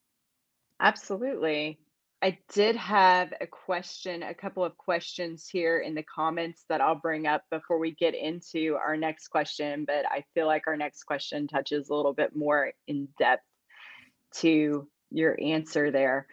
Absolutely. 0.81 1.81
I 2.21 2.39
did 2.53 2.75
have 2.77 3.33
a 3.41 3.47
question, 3.47 4.25
a 4.25 4.35
couple 4.35 4.65
of 4.65 4.77
questions 4.77 5.49
here 5.49 5.79
in 5.79 5.95
the 5.95 6.03
comments 6.03 6.65
that 6.69 6.81
I'll 6.81 6.97
bring 6.97 7.27
up 7.27 7.43
before 7.51 7.79
we 7.79 7.93
get 7.93 8.15
into 8.15 8.75
our 8.75 8.97
next 8.97 9.29
question, 9.29 9.85
but 9.87 10.05
I 10.11 10.25
feel 10.35 10.47
like 10.47 10.67
our 10.67 10.77
next 10.77 11.05
question 11.05 11.47
touches 11.47 11.89
a 11.89 11.95
little 11.95 12.13
bit 12.13 12.35
more 12.35 12.73
in 12.89 13.09
depth 13.19 13.45
to 14.37 14.89
your 15.11 15.39
answer 15.41 15.93
there. 15.93 16.27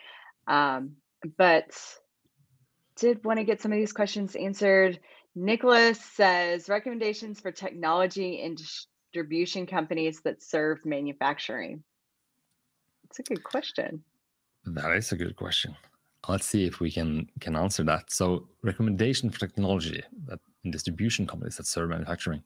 Um, 0.47 0.95
but 1.37 1.69
did 2.95 3.23
want 3.23 3.39
to 3.39 3.45
get 3.45 3.61
some 3.61 3.71
of 3.71 3.77
these 3.77 3.93
questions 3.93 4.35
answered. 4.35 4.99
Nicholas 5.35 5.99
says 5.99 6.69
recommendations 6.69 7.39
for 7.41 7.51
technology 7.51 8.41
and 8.41 8.57
distribution 8.57 9.65
companies 9.65 10.21
that 10.21 10.41
serve 10.41 10.85
manufacturing. 10.85 11.83
It's 13.05 13.19
a 13.19 13.23
good 13.23 13.43
question. 13.43 14.03
That 14.65 14.91
is 14.91 15.11
a 15.11 15.15
good 15.15 15.35
question. 15.35 15.75
Let's 16.27 16.45
see 16.45 16.65
if 16.65 16.79
we 16.79 16.89
can 16.89 17.29
can 17.39 17.55
answer 17.55 17.83
that. 17.83 18.11
So, 18.11 18.47
recommendation 18.63 19.29
for 19.29 19.39
technology 19.39 20.01
that 20.25 20.39
in 20.65 20.71
distribution 20.71 21.25
companies 21.25 21.55
that 21.57 21.67
serve 21.67 21.89
manufacturing. 21.89 22.43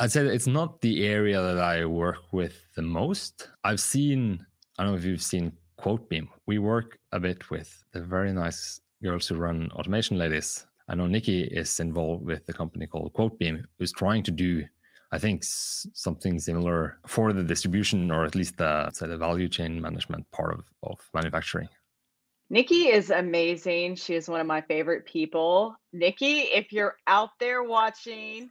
I'd 0.00 0.12
say 0.12 0.26
it's 0.26 0.46
not 0.46 0.80
the 0.80 1.06
area 1.06 1.40
that 1.40 1.58
I 1.58 1.86
work 1.86 2.32
with 2.32 2.64
the 2.74 2.82
most. 2.82 3.48
I've 3.64 3.80
seen. 3.80 4.44
I 4.78 4.82
don't 4.82 4.92
know 4.92 4.98
if 4.98 5.04
you've 5.04 5.22
seen 5.22 5.52
QuoteBeam. 5.78 6.28
We 6.46 6.58
work 6.58 6.98
a 7.12 7.20
bit 7.20 7.50
with 7.50 7.84
the 7.92 8.02
very 8.02 8.32
nice 8.32 8.80
girls 9.02 9.28
who 9.28 9.36
run 9.36 9.70
automation 9.72 10.18
ladies. 10.18 10.66
I 10.88 10.94
know 10.94 11.06
Nikki 11.06 11.42
is 11.44 11.80
involved 11.80 12.24
with 12.24 12.44
the 12.46 12.52
company 12.52 12.86
called 12.86 13.12
QuoteBeam, 13.14 13.64
who's 13.78 13.92
trying 13.92 14.22
to 14.24 14.30
do 14.30 14.64
I 15.12 15.18
think 15.18 15.42
something 15.42 16.38
similar 16.38 16.98
for 17.06 17.32
the 17.32 17.42
distribution 17.42 18.10
or 18.12 18.24
at 18.24 18.36
least 18.36 18.56
the, 18.56 18.90
say, 18.92 19.08
the 19.08 19.16
value 19.16 19.48
chain 19.48 19.80
management 19.80 20.30
part 20.30 20.54
of, 20.54 20.64
of 20.84 21.00
manufacturing. 21.12 21.68
Nikki 22.48 22.88
is 22.88 23.10
amazing. 23.10 23.96
She 23.96 24.14
is 24.14 24.28
one 24.28 24.40
of 24.40 24.46
my 24.46 24.60
favorite 24.60 25.06
people. 25.06 25.74
Nikki, 25.92 26.40
if 26.40 26.72
you're 26.72 26.96
out 27.06 27.30
there 27.40 27.64
watching, 27.64 28.50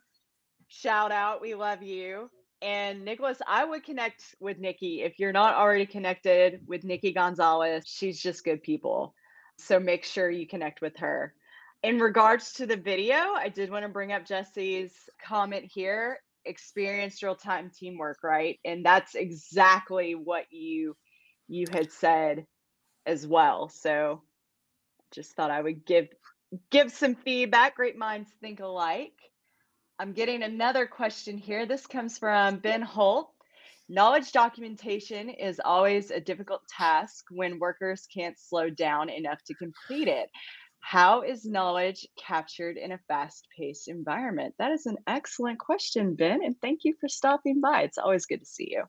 shout 0.68 1.12
out. 1.12 1.42
We 1.42 1.56
love 1.56 1.82
you. 1.82 2.30
And 2.62 3.06
Nicholas, 3.06 3.42
I 3.48 3.64
would 3.64 3.86
connect 3.86 4.36
with 4.42 4.58
Nikki. 4.60 5.02
If 5.02 5.18
you're 5.18 5.32
not 5.32 5.56
already 5.56 5.86
connected 5.86 6.62
with 6.68 6.84
Nikki 6.84 7.14
Gonzalez, 7.14 7.86
she's 7.88 8.22
just 8.22 8.44
good 8.44 8.62
people. 8.64 9.14
So 9.60 9.80
make 9.80 10.06
sure 10.06 10.30
you 10.30 10.48
connect 10.48 10.82
with 10.82 10.98
her. 10.98 11.34
In 11.84 12.00
regards 12.00 12.54
to 12.54 12.66
the 12.66 12.76
video, 12.76 13.16
I 13.16 13.50
did 13.50 13.72
want 13.72 13.84
to 13.84 13.90
bring 13.90 14.12
up 14.12 14.26
Jesse's 14.26 14.92
comment 15.26 15.66
here 15.66 16.20
experienced 16.46 17.24
real 17.24 17.36
time 17.36 17.72
teamwork, 17.74 18.20
right? 18.24 18.60
And 18.66 18.86
that's 18.86 19.16
exactly 19.16 20.16
what 20.16 20.46
you 20.52 20.96
you 21.48 21.66
had 21.72 21.92
said 21.92 22.46
as 23.06 23.26
well. 23.26 23.70
So 23.70 24.24
just 25.12 25.36
thought 25.36 25.52
I 25.52 25.62
would 25.62 25.86
give 25.86 26.08
give 26.72 26.92
some 26.92 27.16
feedback. 27.16 27.76
Great 27.76 27.98
minds 27.98 28.30
think 28.42 28.60
alike. 28.60 29.14
I'm 29.98 30.14
getting 30.14 30.44
another 30.44 30.86
question 30.86 31.38
here. 31.38 31.66
This 31.66 31.86
comes 31.86 32.18
from 32.18 32.58
Ben 32.58 32.82
Holt. 32.82 33.32
Knowledge 33.92 34.32
documentation 34.34 35.30
is 35.30 35.60
always 35.66 36.12
a 36.12 36.22
difficult 36.22 36.62
task 36.68 37.26
when 37.32 37.58
workers 37.58 38.08
can't 38.14 38.38
slow 38.38 38.70
down 38.70 39.10
enough 39.10 39.44
to 39.48 39.56
complete 39.56 40.08
it. 40.08 40.30
How 40.80 41.24
is 41.24 41.44
knowledge 41.44 42.08
captured 42.16 42.78
in 42.78 42.92
a 42.92 43.00
fast 43.08 43.48
paced 43.58 43.88
environment? 43.88 44.54
That 44.60 44.72
is 44.74 44.86
an 44.86 44.98
excellent 45.08 45.58
question, 45.58 46.14
Ben, 46.14 46.44
and 46.44 46.56
thank 46.62 46.82
you 46.84 46.94
for 47.02 47.10
stopping 47.10 47.62
by. 47.62 47.82
It's 47.82 47.98
always 47.98 48.28
good 48.28 48.42
to 48.42 48.46
see 48.46 48.70
you. 48.70 48.84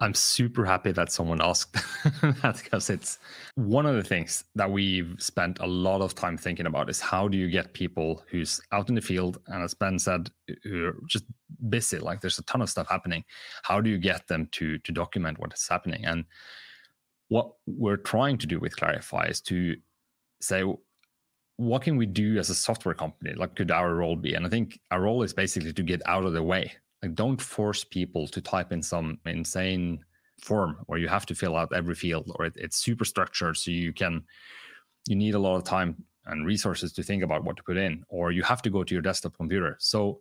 I'm 0.00 0.12
super 0.12 0.66
happy 0.66 0.92
that 0.92 1.10
someone 1.10 1.40
asked 1.40 1.72
that 2.42 2.60
because 2.62 2.90
it's 2.90 3.18
one 3.54 3.86
of 3.86 3.94
the 3.94 4.02
things 4.02 4.44
that 4.54 4.70
we've 4.70 5.14
spent 5.18 5.58
a 5.60 5.66
lot 5.66 6.02
of 6.02 6.14
time 6.14 6.36
thinking 6.36 6.66
about 6.66 6.90
is 6.90 7.00
how 7.00 7.28
do 7.28 7.38
you 7.38 7.48
get 7.48 7.72
people 7.72 8.22
who's 8.28 8.60
out 8.72 8.90
in 8.90 8.94
the 8.94 9.00
field 9.00 9.38
and 9.46 9.62
as 9.62 9.72
Ben 9.72 9.98
said, 9.98 10.30
who 10.64 10.84
are 10.84 10.96
just 11.06 11.24
busy, 11.70 11.98
like 11.98 12.20
there's 12.20 12.38
a 12.38 12.44
ton 12.44 12.60
of 12.60 12.68
stuff 12.68 12.88
happening. 12.90 13.24
How 13.62 13.80
do 13.80 13.88
you 13.88 13.96
get 13.96 14.28
them 14.28 14.48
to 14.52 14.78
to 14.78 14.92
document 14.92 15.38
what 15.38 15.54
is 15.54 15.66
happening? 15.66 16.04
And 16.04 16.24
what 17.28 17.52
we're 17.66 17.96
trying 17.96 18.38
to 18.38 18.46
do 18.46 18.60
with 18.60 18.76
Clarify 18.76 19.26
is 19.26 19.40
to 19.42 19.76
say 20.42 20.62
what 21.56 21.82
can 21.82 21.96
we 21.96 22.06
do 22.06 22.36
as 22.38 22.50
a 22.50 22.54
software 22.54 22.94
company? 22.94 23.32
Like, 23.34 23.56
could 23.56 23.70
our 23.70 23.94
role 23.94 24.16
be? 24.16 24.34
And 24.34 24.46
I 24.46 24.50
think 24.50 24.78
our 24.90 25.00
role 25.00 25.22
is 25.22 25.32
basically 25.32 25.72
to 25.72 25.82
get 25.82 26.02
out 26.06 26.24
of 26.24 26.34
the 26.34 26.42
way. 26.42 26.74
Like, 27.06 27.14
don't 27.14 27.40
force 27.40 27.84
people 27.84 28.26
to 28.28 28.40
type 28.40 28.72
in 28.72 28.82
some 28.82 29.18
insane 29.26 30.04
form 30.42 30.78
where 30.86 30.98
you 30.98 31.08
have 31.08 31.24
to 31.26 31.34
fill 31.34 31.56
out 31.56 31.72
every 31.72 31.94
field 31.94 32.32
or 32.34 32.46
it, 32.46 32.54
it's 32.56 32.78
super 32.78 33.04
structured. 33.04 33.56
So 33.56 33.70
you 33.70 33.92
can, 33.92 34.24
you 35.06 35.14
need 35.14 35.34
a 35.34 35.38
lot 35.38 35.56
of 35.56 35.64
time 35.64 36.04
and 36.26 36.44
resources 36.44 36.92
to 36.94 37.04
think 37.04 37.22
about 37.22 37.44
what 37.44 37.56
to 37.56 37.62
put 37.62 37.76
in, 37.76 38.04
or 38.08 38.32
you 38.32 38.42
have 38.42 38.60
to 38.62 38.70
go 38.70 38.82
to 38.82 38.92
your 38.92 39.02
desktop 39.02 39.36
computer. 39.36 39.76
So 39.78 40.20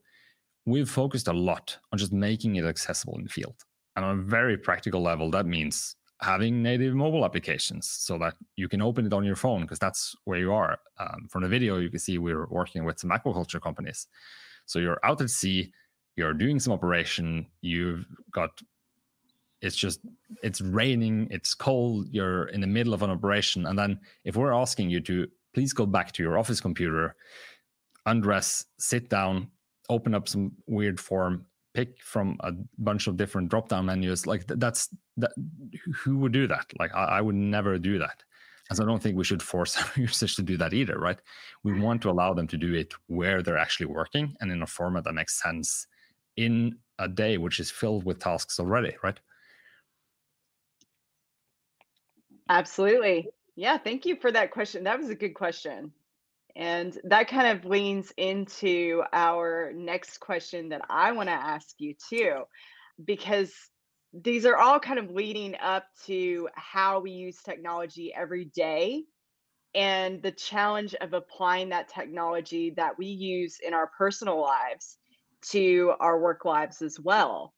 we've 0.67 0.89
focused 0.89 1.27
a 1.27 1.33
lot 1.33 1.75
on 1.91 1.97
just 1.97 2.13
making 2.13 2.57
it 2.57 2.65
accessible 2.65 3.15
in 3.17 3.23
the 3.23 3.29
field. 3.29 3.55
And 3.95 4.05
on 4.05 4.19
a 4.19 4.21
very 4.21 4.55
practical 4.55 5.01
level, 5.01 5.31
that 5.31 5.47
means 5.47 5.95
having 6.21 6.61
native 6.61 6.93
mobile 6.93 7.25
applications 7.25 7.89
so 7.89 8.19
that 8.19 8.35
you 8.55 8.69
can 8.69 8.81
open 8.83 9.07
it 9.07 9.13
on 9.13 9.23
your 9.23 9.35
phone 9.35 9.61
because 9.61 9.79
that's 9.79 10.15
where 10.25 10.37
you 10.37 10.53
are. 10.53 10.77
Um, 10.99 11.27
from 11.29 11.41
the 11.41 11.49
video, 11.49 11.77
you 11.79 11.89
can 11.89 11.99
see 11.99 12.19
we're 12.19 12.45
working 12.47 12.85
with 12.85 12.99
some 12.99 13.09
aquaculture 13.09 13.61
companies. 13.61 14.07
So 14.67 14.79
you're 14.79 14.99
out 15.03 15.21
at 15.21 15.29
sea, 15.31 15.71
you're 16.15 16.33
doing 16.33 16.59
some 16.59 16.73
operation, 16.73 17.45
you've 17.61 18.05
got 18.31 18.61
it's 19.61 19.75
just 19.75 19.99
it's 20.43 20.61
raining, 20.61 21.27
it's 21.31 21.53
cold, 21.53 22.07
you're 22.11 22.47
in 22.49 22.61
the 22.61 22.67
middle 22.67 22.93
of 22.93 23.03
an 23.03 23.09
operation, 23.09 23.65
and 23.65 23.77
then 23.77 23.99
if 24.23 24.35
we're 24.35 24.53
asking 24.53 24.89
you 24.89 25.01
to 25.01 25.27
please 25.53 25.73
go 25.73 25.85
back 25.85 26.11
to 26.11 26.23
your 26.23 26.37
office 26.37 26.59
computer, 26.59 27.15
undress, 28.05 28.65
sit 28.77 29.09
down, 29.09 29.49
open 29.89 30.13
up 30.13 30.27
some 30.27 30.51
weird 30.67 30.99
form, 30.99 31.45
pick 31.73 32.01
from 32.01 32.37
a 32.41 32.51
bunch 32.77 33.07
of 33.07 33.17
different 33.17 33.49
drop 33.49 33.69
down 33.69 33.85
menus 33.85 34.25
like 34.25 34.47
that's 34.47 34.89
that 35.17 35.31
who 35.93 36.17
would 36.17 36.31
do 36.31 36.47
that? 36.47 36.65
Like 36.79 36.93
I, 36.95 37.03
I, 37.03 37.21
would 37.21 37.35
never 37.35 37.77
do 37.77 37.99
that. 37.99 38.23
And 38.69 38.77
so 38.77 38.83
i 38.83 38.87
don't 38.87 39.01
think 39.03 39.17
we 39.17 39.23
should 39.23 39.43
force 39.43 39.77
our 39.81 39.91
users 39.95 40.35
to 40.35 40.41
do 40.41 40.57
that 40.57 40.73
either 40.73 40.97
right? 40.97 41.19
We 41.63 41.79
want 41.79 42.01
to 42.03 42.09
allow 42.09 42.33
them 42.33 42.47
to 42.47 42.57
do 42.57 42.73
it 42.73 42.93
where 43.07 43.43
they're 43.43 43.57
actually 43.57 43.87
working 43.87 44.35
and 44.39 44.51
in 44.51 44.61
a 44.61 44.67
format 44.67 45.03
that 45.03 45.13
makes 45.13 45.41
sense 45.41 45.87
in 46.37 46.77
a 46.99 47.07
day 47.07 47.37
which 47.37 47.59
is 47.59 47.71
filled 47.71 48.03
with 48.05 48.19
tasks 48.19 48.59
already 48.59 48.95
right? 49.03 49.19
Absolutely. 52.49 53.29
Yeah 53.55 53.77
thank 53.77 54.05
you 54.05 54.15
for 54.15 54.31
that 54.31 54.51
question. 54.51 54.83
That 54.83 54.99
was 54.99 55.09
a 55.09 55.15
good 55.15 55.33
question. 55.33 55.91
And 56.55 56.97
that 57.03 57.27
kind 57.27 57.57
of 57.57 57.65
leans 57.65 58.13
into 58.15 59.03
our 59.11 59.73
next 59.75 60.19
question 60.19 60.69
that 60.69 60.81
I 60.89 61.11
want 61.11 61.27
to 61.27 61.33
ask 61.33 61.75
you 61.79 61.95
too, 62.09 62.43
because 63.03 63.53
these 64.13 64.45
are 64.45 64.55
all 64.55 64.79
kind 64.79 64.99
of 64.99 65.11
leading 65.11 65.55
up 65.61 65.85
to 66.05 66.47
how 66.55 67.01
we 67.01 67.11
use 67.11 67.41
technology 67.43 68.13
every 68.15 68.45
day 68.45 69.03
and 69.73 70.23
the 70.23 70.31
challenge 70.31 70.95
of 71.01 71.11
applying 71.11 71.69
that 71.69 71.89
technology 71.89 72.73
that 72.77 72.97
we 72.97 73.07
use 73.07 73.57
in 73.65 73.73
our 73.73 73.91
personal 73.97 74.41
lives 74.41 74.97
to 75.51 75.93
our 75.99 76.19
work 76.19 76.45
lives 76.45 76.81
as 76.81 76.99
well. 76.99 77.53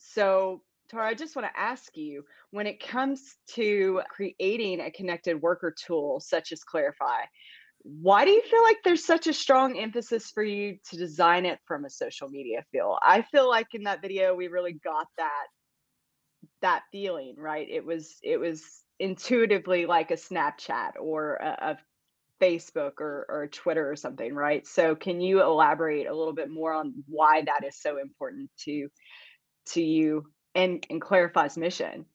So, 0.00 0.62
Tara, 0.90 1.08
I 1.08 1.14
just 1.14 1.36
want 1.36 1.48
to 1.52 1.60
ask 1.60 1.96
you 1.96 2.24
when 2.50 2.66
it 2.66 2.80
comes 2.80 3.36
to 3.50 4.00
creating 4.08 4.80
a 4.80 4.90
connected 4.90 5.40
worker 5.40 5.74
tool 5.86 6.20
such 6.20 6.52
as 6.52 6.64
Clarify, 6.64 7.24
why 7.82 8.24
do 8.24 8.30
you 8.30 8.42
feel 8.42 8.62
like 8.62 8.78
there's 8.84 9.04
such 9.04 9.26
a 9.26 9.32
strong 9.32 9.78
emphasis 9.78 10.30
for 10.30 10.42
you 10.42 10.78
to 10.90 10.96
design 10.96 11.46
it 11.46 11.58
from 11.66 11.84
a 11.84 11.90
social 11.90 12.28
media 12.28 12.64
feel? 12.72 12.98
I 13.02 13.22
feel 13.22 13.48
like 13.48 13.68
in 13.74 13.84
that 13.84 14.02
video 14.02 14.34
we 14.34 14.48
really 14.48 14.72
got 14.72 15.06
that 15.16 15.46
that 16.62 16.82
feeling, 16.90 17.34
right? 17.36 17.68
It 17.68 17.84
was 17.84 18.16
it 18.22 18.38
was 18.38 18.64
intuitively 18.98 19.86
like 19.86 20.10
a 20.10 20.14
Snapchat 20.14 20.92
or 21.00 21.34
a, 21.36 21.70
a 21.70 21.78
Facebook 22.40 23.00
or, 23.00 23.26
or 23.28 23.48
Twitter 23.48 23.90
or 23.90 23.96
something, 23.96 24.34
right? 24.34 24.66
So 24.66 24.94
can 24.94 25.20
you 25.20 25.42
elaborate 25.42 26.06
a 26.06 26.14
little 26.14 26.32
bit 26.32 26.50
more 26.50 26.72
on 26.72 26.94
why 27.06 27.42
that 27.42 27.66
is 27.66 27.76
so 27.76 27.98
important 27.98 28.50
to 28.64 28.88
to 29.72 29.82
you 29.82 30.24
and, 30.54 30.84
and 30.88 31.00
Clarify's 31.00 31.58
mission? 31.58 32.06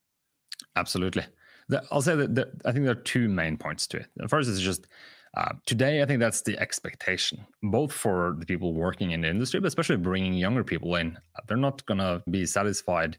Absolutely. 0.75 1.23
The, 1.69 1.83
I'll 1.91 2.01
say 2.01 2.15
that 2.15 2.35
the, 2.35 2.51
I 2.65 2.71
think 2.71 2.85
there 2.85 2.93
are 2.93 2.95
two 2.95 3.29
main 3.29 3.57
points 3.57 3.87
to 3.87 3.97
it. 3.97 4.07
The 4.15 4.27
first 4.27 4.49
is 4.49 4.59
just 4.59 4.87
uh, 5.35 5.53
today, 5.65 6.01
I 6.01 6.05
think 6.05 6.19
that's 6.19 6.41
the 6.41 6.59
expectation, 6.59 7.45
both 7.63 7.91
for 7.91 8.35
the 8.39 8.45
people 8.45 8.73
working 8.73 9.11
in 9.11 9.21
the 9.21 9.29
industry, 9.29 9.59
but 9.59 9.67
especially 9.67 9.97
bringing 9.97 10.33
younger 10.33 10.63
people 10.63 10.95
in. 10.95 11.17
They're 11.47 11.57
not 11.57 11.85
going 11.85 11.99
to 11.99 12.21
be 12.29 12.45
satisfied 12.45 13.17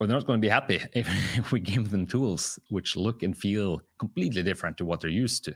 or 0.00 0.06
they're 0.06 0.16
not 0.16 0.26
going 0.26 0.40
to 0.40 0.44
be 0.44 0.48
happy 0.48 0.82
if, 0.94 1.08
if 1.38 1.52
we 1.52 1.60
give 1.60 1.90
them 1.90 2.06
tools 2.06 2.58
which 2.70 2.96
look 2.96 3.22
and 3.22 3.36
feel 3.36 3.80
completely 3.98 4.42
different 4.42 4.76
to 4.78 4.84
what 4.84 5.00
they're 5.00 5.10
used 5.10 5.44
to. 5.44 5.54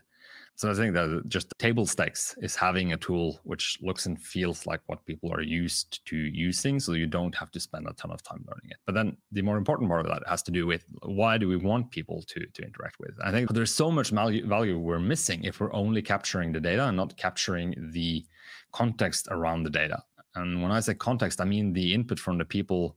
So 0.56 0.70
I 0.70 0.74
think 0.74 0.94
that 0.94 1.24
just 1.26 1.52
table 1.58 1.84
stakes 1.84 2.36
is 2.38 2.54
having 2.54 2.92
a 2.92 2.96
tool 2.96 3.40
which 3.42 3.76
looks 3.82 4.06
and 4.06 4.20
feels 4.20 4.68
like 4.68 4.80
what 4.86 5.04
people 5.04 5.32
are 5.32 5.42
used 5.42 6.06
to 6.06 6.16
using, 6.16 6.78
so 6.78 6.92
you 6.92 7.08
don't 7.08 7.34
have 7.34 7.50
to 7.52 7.60
spend 7.60 7.88
a 7.88 7.92
ton 7.94 8.12
of 8.12 8.22
time 8.22 8.44
learning 8.46 8.70
it. 8.70 8.76
But 8.86 8.94
then 8.94 9.16
the 9.32 9.42
more 9.42 9.56
important 9.56 9.88
part 9.88 10.02
of 10.02 10.06
that 10.06 10.22
has 10.28 10.44
to 10.44 10.52
do 10.52 10.64
with 10.64 10.84
why 11.02 11.38
do 11.38 11.48
we 11.48 11.56
want 11.56 11.90
people 11.90 12.22
to 12.28 12.46
to 12.46 12.62
interact 12.62 13.00
with? 13.00 13.14
I 13.24 13.32
think 13.32 13.50
there's 13.50 13.74
so 13.74 13.90
much 13.90 14.10
value 14.10 14.46
value 14.46 14.78
we're 14.78 15.00
missing 15.00 15.42
if 15.42 15.58
we're 15.58 15.74
only 15.74 16.02
capturing 16.02 16.52
the 16.52 16.60
data 16.60 16.86
and 16.86 16.96
not 16.96 17.16
capturing 17.16 17.74
the 17.92 18.24
context 18.70 19.26
around 19.32 19.64
the 19.64 19.70
data. 19.70 20.04
And 20.36 20.62
when 20.62 20.70
I 20.70 20.78
say 20.78 20.94
context, 20.94 21.40
I 21.40 21.44
mean 21.46 21.72
the 21.72 21.94
input 21.94 22.20
from 22.20 22.38
the 22.38 22.44
people 22.44 22.96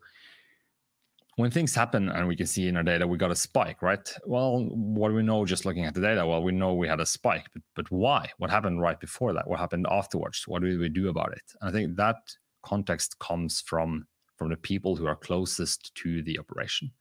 when 1.38 1.52
things 1.52 1.76
happen 1.76 2.10
and 2.10 2.28
we 2.28 2.36
can 2.36 2.48
see 2.48 2.68
in 2.68 2.76
our 2.76 2.84
data 2.84 3.08
we 3.08 3.18
got 3.18 3.32
a 3.32 3.36
spike 3.36 3.82
right? 3.82 4.12
Well 4.26 4.66
what 4.72 5.10
do 5.10 5.16
we 5.16 5.24
know 5.24 5.46
just 5.46 5.66
looking 5.66 5.86
at 5.86 5.94
the 5.94 6.02
data? 6.02 6.26
Well 6.26 6.44
we 6.44 6.52
know 6.52 6.74
we 6.74 6.88
had 6.88 7.00
a 7.00 7.06
spike 7.06 7.46
but, 7.54 7.62
but 7.76 7.92
why? 7.92 8.30
What 8.40 8.50
happened 8.50 8.82
right 8.82 9.00
before 9.00 9.34
that? 9.34 9.48
What 9.48 9.60
happened 9.60 9.88
afterwards? 9.90 10.48
What 10.48 10.64
did 10.64 10.80
we 10.80 10.90
do 10.90 11.10
about 11.10 11.32
it? 11.32 11.44
And 11.62 11.70
i 11.70 11.72
think 11.72 11.96
that 11.96 12.18
context 12.64 13.18
comes 13.20 13.62
from 13.62 14.08
from 14.36 14.50
the 14.50 14.58
people 14.58 14.96
who 14.96 15.08
are 15.08 15.16
closest 15.16 15.96
to 15.96 16.22
the 16.24 16.38
operation. 16.38 16.92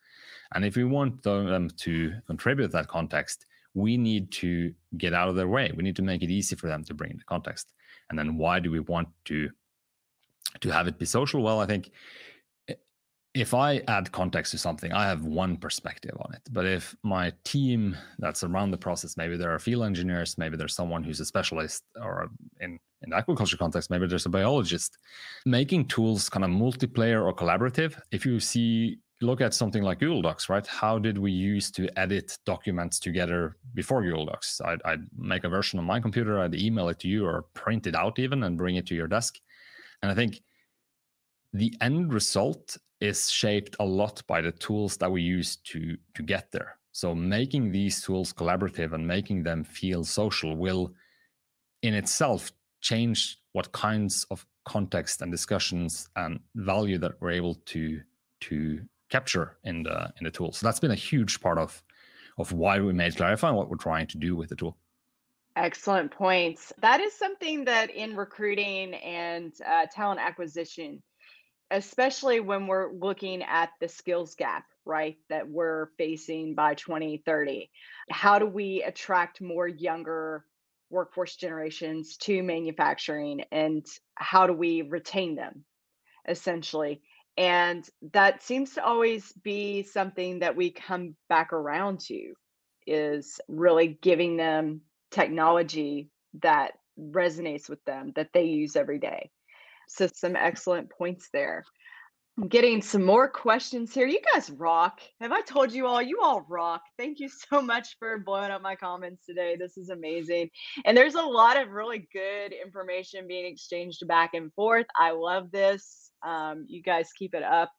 And 0.54 0.64
if 0.64 0.76
we 0.76 0.84
want 0.84 1.22
them 1.22 1.68
to 1.78 2.14
contribute 2.26 2.72
that 2.72 2.88
context 2.88 3.46
we 3.72 3.98
need 3.98 4.30
to 4.32 4.72
get 4.96 5.12
out 5.12 5.28
of 5.28 5.36
their 5.36 5.48
way. 5.48 5.70
We 5.76 5.82
need 5.82 5.96
to 5.96 6.02
make 6.02 6.22
it 6.22 6.30
easy 6.30 6.56
for 6.56 6.66
them 6.66 6.82
to 6.84 6.94
bring 6.94 7.12
the 7.18 7.24
context. 7.24 7.72
And 8.08 8.18
then 8.18 8.38
why 8.38 8.58
do 8.58 8.70
we 8.70 8.80
want 8.80 9.08
to 9.26 9.50
to 10.60 10.70
have 10.70 10.88
it 10.88 10.98
be 10.98 11.06
social? 11.06 11.42
Well 11.42 11.60
i 11.60 11.66
think 11.66 11.90
if 13.36 13.52
I 13.52 13.82
add 13.86 14.10
context 14.12 14.52
to 14.52 14.58
something, 14.58 14.92
I 14.92 15.04
have 15.04 15.24
one 15.24 15.58
perspective 15.58 16.16
on 16.18 16.32
it. 16.32 16.40
But 16.50 16.64
if 16.64 16.96
my 17.02 17.32
team 17.44 17.94
that's 18.18 18.42
around 18.42 18.70
the 18.70 18.78
process, 18.78 19.18
maybe 19.18 19.36
there 19.36 19.54
are 19.54 19.58
field 19.58 19.84
engineers, 19.84 20.38
maybe 20.38 20.56
there's 20.56 20.74
someone 20.74 21.04
who's 21.04 21.20
a 21.20 21.26
specialist, 21.26 21.84
or 22.02 22.30
in 22.60 22.78
in 23.02 23.10
the 23.10 23.16
aquaculture 23.16 23.58
context, 23.58 23.90
maybe 23.90 24.06
there's 24.06 24.24
a 24.24 24.30
biologist, 24.30 24.96
making 25.44 25.86
tools 25.86 26.30
kind 26.30 26.44
of 26.46 26.50
multiplayer 26.50 27.22
or 27.22 27.34
collaborative. 27.34 28.00
If 28.10 28.24
you 28.24 28.40
see 28.40 28.98
look 29.20 29.40
at 29.42 29.54
something 29.54 29.82
like 29.82 30.00
Google 30.00 30.22
Docs, 30.22 30.48
right? 30.48 30.66
How 30.66 30.98
did 30.98 31.18
we 31.18 31.30
use 31.30 31.70
to 31.72 31.88
edit 31.98 32.38
documents 32.44 32.98
together 32.98 33.56
before 33.74 34.02
Google 34.02 34.26
Docs? 34.26 34.60
I'd, 34.62 34.80
I'd 34.84 35.06
make 35.16 35.44
a 35.44 35.48
version 35.48 35.78
on 35.78 35.84
my 35.84 36.00
computer, 36.00 36.40
I'd 36.40 36.54
email 36.54 36.88
it 36.88 36.98
to 37.00 37.08
you, 37.08 37.26
or 37.26 37.46
print 37.54 37.86
it 37.86 37.94
out 37.94 38.18
even 38.18 38.42
and 38.42 38.58
bring 38.58 38.76
it 38.76 38.86
to 38.88 38.94
your 38.94 39.08
desk. 39.08 39.38
And 40.02 40.10
I 40.10 40.14
think 40.14 40.42
the 41.52 41.74
end 41.80 42.12
result 42.12 42.76
is 43.00 43.30
shaped 43.30 43.76
a 43.80 43.84
lot 43.84 44.22
by 44.26 44.40
the 44.40 44.52
tools 44.52 44.96
that 44.98 45.10
we 45.10 45.22
use 45.22 45.56
to 45.56 45.96
to 46.14 46.22
get 46.22 46.50
there. 46.52 46.78
So 46.92 47.14
making 47.14 47.72
these 47.72 48.00
tools 48.00 48.32
collaborative 48.32 48.92
and 48.94 49.06
making 49.06 49.42
them 49.42 49.64
feel 49.64 50.02
social 50.02 50.56
will 50.56 50.94
in 51.82 51.92
itself 51.94 52.52
change 52.80 53.38
what 53.52 53.72
kinds 53.72 54.24
of 54.30 54.46
context 54.64 55.22
and 55.22 55.30
discussions 55.30 56.08
and 56.16 56.40
value 56.54 56.98
that 56.98 57.12
we're 57.20 57.30
able 57.30 57.54
to 57.66 58.00
to 58.40 58.80
capture 59.10 59.58
in 59.64 59.82
the 59.82 60.12
in 60.18 60.24
the 60.24 60.30
tool. 60.30 60.52
So 60.52 60.66
that's 60.66 60.80
been 60.80 60.90
a 60.90 61.02
huge 61.10 61.40
part 61.40 61.58
of 61.58 61.82
of 62.38 62.52
why 62.52 62.80
we 62.80 62.92
made 62.92 63.16
Clarify 63.16 63.48
and 63.48 63.56
what 63.56 63.70
we're 63.70 63.76
trying 63.76 64.06
to 64.08 64.18
do 64.18 64.36
with 64.36 64.48
the 64.48 64.56
tool. 64.56 64.76
Excellent 65.56 66.10
points. 66.10 66.72
That 66.82 67.00
is 67.00 67.14
something 67.14 67.64
that 67.64 67.90
in 67.90 68.14
recruiting 68.14 68.94
and 68.94 69.54
uh, 69.66 69.86
talent 69.90 70.20
acquisition 70.20 71.02
especially 71.70 72.40
when 72.40 72.66
we're 72.66 72.92
looking 72.92 73.42
at 73.42 73.70
the 73.80 73.88
skills 73.88 74.34
gap, 74.34 74.64
right, 74.84 75.16
that 75.28 75.48
we're 75.48 75.88
facing 75.98 76.54
by 76.54 76.74
2030. 76.74 77.70
How 78.10 78.38
do 78.38 78.46
we 78.46 78.82
attract 78.82 79.40
more 79.40 79.66
younger 79.66 80.44
workforce 80.90 81.34
generations 81.34 82.16
to 82.16 82.42
manufacturing 82.42 83.42
and 83.50 83.84
how 84.14 84.46
do 84.46 84.52
we 84.52 84.82
retain 84.82 85.34
them 85.34 85.64
essentially? 86.28 87.02
And 87.36 87.86
that 88.12 88.42
seems 88.42 88.74
to 88.74 88.84
always 88.84 89.32
be 89.32 89.82
something 89.82 90.38
that 90.38 90.56
we 90.56 90.70
come 90.70 91.16
back 91.28 91.52
around 91.52 92.00
to 92.00 92.32
is 92.86 93.40
really 93.48 93.98
giving 94.00 94.36
them 94.36 94.82
technology 95.10 96.10
that 96.42 96.72
resonates 96.98 97.68
with 97.68 97.84
them 97.84 98.12
that 98.16 98.32
they 98.32 98.44
use 98.44 98.76
every 98.76 98.98
day. 98.98 99.30
So 99.88 100.06
some 100.08 100.36
excellent 100.36 100.90
points 100.90 101.28
there. 101.32 101.64
I'm 102.38 102.48
getting 102.48 102.82
some 102.82 103.02
more 103.02 103.28
questions 103.30 103.94
here. 103.94 104.06
You 104.06 104.20
guys 104.34 104.50
rock. 104.50 105.00
Have 105.22 105.32
I 105.32 105.40
told 105.40 105.72
you 105.72 105.86
all? 105.86 106.02
You 106.02 106.20
all 106.22 106.44
rock. 106.50 106.82
Thank 106.98 107.18
you 107.18 107.30
so 107.50 107.62
much 107.62 107.96
for 107.98 108.18
blowing 108.18 108.50
up 108.50 108.60
my 108.60 108.76
comments 108.76 109.24
today. 109.24 109.56
This 109.58 109.78
is 109.78 109.88
amazing. 109.88 110.50
And 110.84 110.96
there's 110.96 111.14
a 111.14 111.22
lot 111.22 111.56
of 111.56 111.70
really 111.70 112.06
good 112.12 112.52
information 112.52 113.26
being 113.26 113.46
exchanged 113.46 114.06
back 114.06 114.34
and 114.34 114.52
forth. 114.52 114.86
I 114.98 115.12
love 115.12 115.50
this. 115.50 116.10
Um, 116.26 116.66
you 116.68 116.82
guys 116.82 117.08
keep 117.18 117.34
it 117.34 117.42
up. 117.42 117.72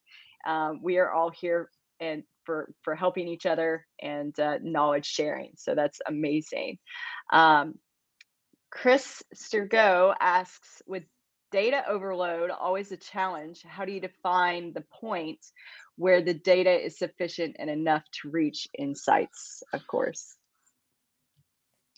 Um, 0.47 0.79
we 0.81 0.97
are 0.97 1.11
all 1.11 1.29
here 1.29 1.69
and 1.99 2.23
for 2.43 2.71
for 2.83 2.95
helping 2.95 3.27
each 3.27 3.45
other 3.45 3.85
and 4.01 4.37
uh, 4.39 4.57
knowledge 4.63 5.05
sharing. 5.05 5.51
So 5.55 5.75
that's 5.75 5.99
amazing. 6.07 6.77
Um, 7.31 7.75
Chris 8.71 9.23
Sturgo 9.35 10.13
asks, 10.19 10.81
with 10.85 11.03
data 11.51 11.83
overload 11.87 12.49
always 12.49 12.91
a 12.91 12.97
challenge 12.97 13.63
how 13.63 13.85
do 13.85 13.91
you 13.91 14.01
define 14.01 14.73
the 14.73 14.83
point 14.91 15.39
where 15.95 16.21
the 16.21 16.33
data 16.33 16.85
is 16.85 16.97
sufficient 16.97 17.55
and 17.59 17.69
enough 17.69 18.03
to 18.11 18.29
reach 18.29 18.67
insights 18.77 19.63
of 19.73 19.85
course 19.87 20.35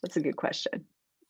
that's 0.02 0.18
a 0.18 0.22
good 0.22 0.36
question 0.36 0.86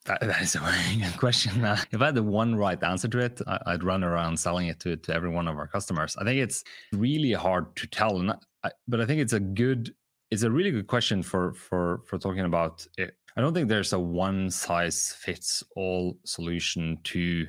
that, 0.06 0.20
that 0.20 0.40
is 0.40 0.54
a 0.54 0.60
very 0.60 0.96
good 0.96 1.18
question. 1.18 1.64
Uh, 1.64 1.76
if 1.90 2.00
I 2.00 2.06
had 2.06 2.14
the 2.14 2.22
one 2.22 2.56
right 2.56 2.82
answer 2.82 3.08
to 3.08 3.18
it, 3.18 3.40
I, 3.46 3.72
would 3.72 3.84
run 3.84 4.02
around 4.02 4.38
selling 4.38 4.68
it 4.68 4.80
to, 4.80 4.96
to 4.96 5.14
every 5.14 5.28
one 5.28 5.46
of 5.46 5.58
our 5.58 5.66
customers. 5.66 6.16
I 6.18 6.24
think 6.24 6.40
it's 6.40 6.64
really 6.92 7.32
hard 7.32 7.74
to 7.76 7.86
tell, 7.86 8.18
and 8.18 8.32
I, 8.64 8.70
but 8.88 9.00
I 9.00 9.06
think 9.06 9.20
it's 9.20 9.34
a 9.34 9.40
good, 9.40 9.94
it's 10.30 10.42
a 10.42 10.50
really 10.50 10.70
good 10.70 10.86
question 10.86 11.22
for 11.22 11.52
for 11.52 12.02
for 12.06 12.18
talking 12.18 12.44
about 12.44 12.86
it. 12.96 13.14
I 13.36 13.40
don't 13.40 13.52
think 13.52 13.68
there's 13.68 13.92
a 13.92 13.98
one 13.98 14.50
size 14.50 15.14
fits 15.18 15.62
all 15.76 16.18
solution 16.24 16.98
to 17.04 17.46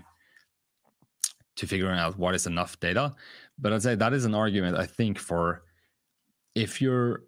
to 1.58 1.68
figuring 1.68 2.00
out 2.00 2.18
what 2.18 2.36
is 2.36 2.48
enough 2.48 2.80
data. 2.80 3.14
But 3.60 3.74
I'd 3.74 3.84
say 3.84 3.96
that 3.96 4.14
is 4.14 4.26
an 4.26 4.36
argument, 4.36 4.78
I 4.78 4.86
think, 4.86 5.20
for 5.20 5.64
if 6.56 6.82
you're 6.82 7.24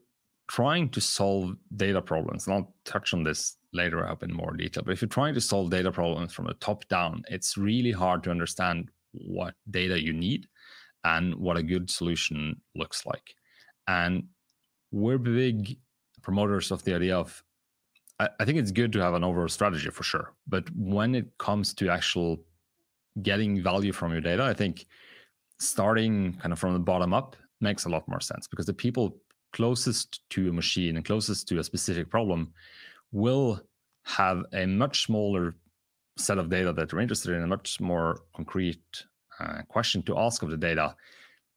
trying 0.48 0.90
to 0.90 1.02
solve 1.02 1.56
data 1.76 2.02
problems, 2.02 2.48
and 2.48 2.56
I'll 2.56 2.76
touch 2.86 3.14
on 3.14 3.24
this 3.24 3.58
later 3.74 4.08
up 4.08 4.24
in 4.24 4.34
more 4.34 4.54
detail, 4.54 4.84
but 4.84 4.92
if 4.92 5.02
you're 5.02 5.10
trying 5.10 5.34
to 5.34 5.42
solve 5.42 5.70
data 5.70 5.92
problems 5.92 6.34
from 6.34 6.46
the 6.46 6.54
top 6.56 6.88
down, 6.88 7.24
it's 7.30 7.58
really 7.58 7.92
hard 7.92 8.24
to 8.24 8.32
understand 8.32 8.90
what 9.12 9.56
data 9.70 10.02
you 10.02 10.14
need 10.14 10.48
and 11.04 11.36
what 11.36 11.58
a 11.58 11.64
good 11.64 11.90
solution 11.90 12.60
looks 12.76 13.06
like. 13.06 13.36
And 13.88 14.24
we're 14.92 15.18
big 15.18 15.78
promoters 16.22 16.72
of 16.72 16.84
the 16.84 16.96
idea 16.96 17.18
of 17.18 17.44
I, 18.20 18.46
think 18.46 18.58
it's 18.58 18.72
good 18.72 18.94
to 18.94 19.02
have 19.02 19.16
an 19.16 19.24
overall 19.24 19.50
strategy 19.50 19.90
for 19.90 20.04
sure. 20.04 20.34
But 20.48 20.70
when 20.76 21.16
it 21.16 21.38
comes 21.40 21.74
to 21.74 21.90
actual 21.90 22.38
getting 23.22 23.62
value 23.62 23.94
from 23.94 24.12
your 24.12 24.22
data, 24.22 24.44
I 24.44 24.54
think 24.54 24.86
starting 25.60 26.34
kind 26.42 26.52
of 26.52 26.60
from 26.60 26.74
the 26.74 26.80
bottom 26.80 27.14
up, 27.14 27.36
makes 27.62 27.86
a 27.86 27.90
lot 27.90 28.08
more 28.08 28.20
sense 28.20 28.48
because 28.48 28.66
the 28.66 28.74
people 28.74 29.18
closest 29.54 30.28
to 30.32 30.50
a 30.50 30.54
machine 30.54 30.98
and 30.98 31.06
closest 31.06 31.48
to 31.48 31.60
a 31.60 31.64
specific 31.64 32.10
problem 32.10 32.52
will 33.12 33.62
have 34.04 34.44
a 34.54 34.66
much 34.66 35.06
smaller 35.06 35.56
set 36.18 36.38
of 36.38 36.50
data 36.50 36.74
that 36.74 36.90
they're 36.90 37.00
interested 37.00 37.34
in, 37.34 37.44
a 37.44 37.48
much 37.48 37.80
more 37.80 38.22
concrete 38.36 38.82
uh, 39.40 39.62
question 39.68 40.02
to 40.04 40.18
ask 40.18 40.44
of 40.44 40.50
the 40.50 40.58
data. 40.58 40.96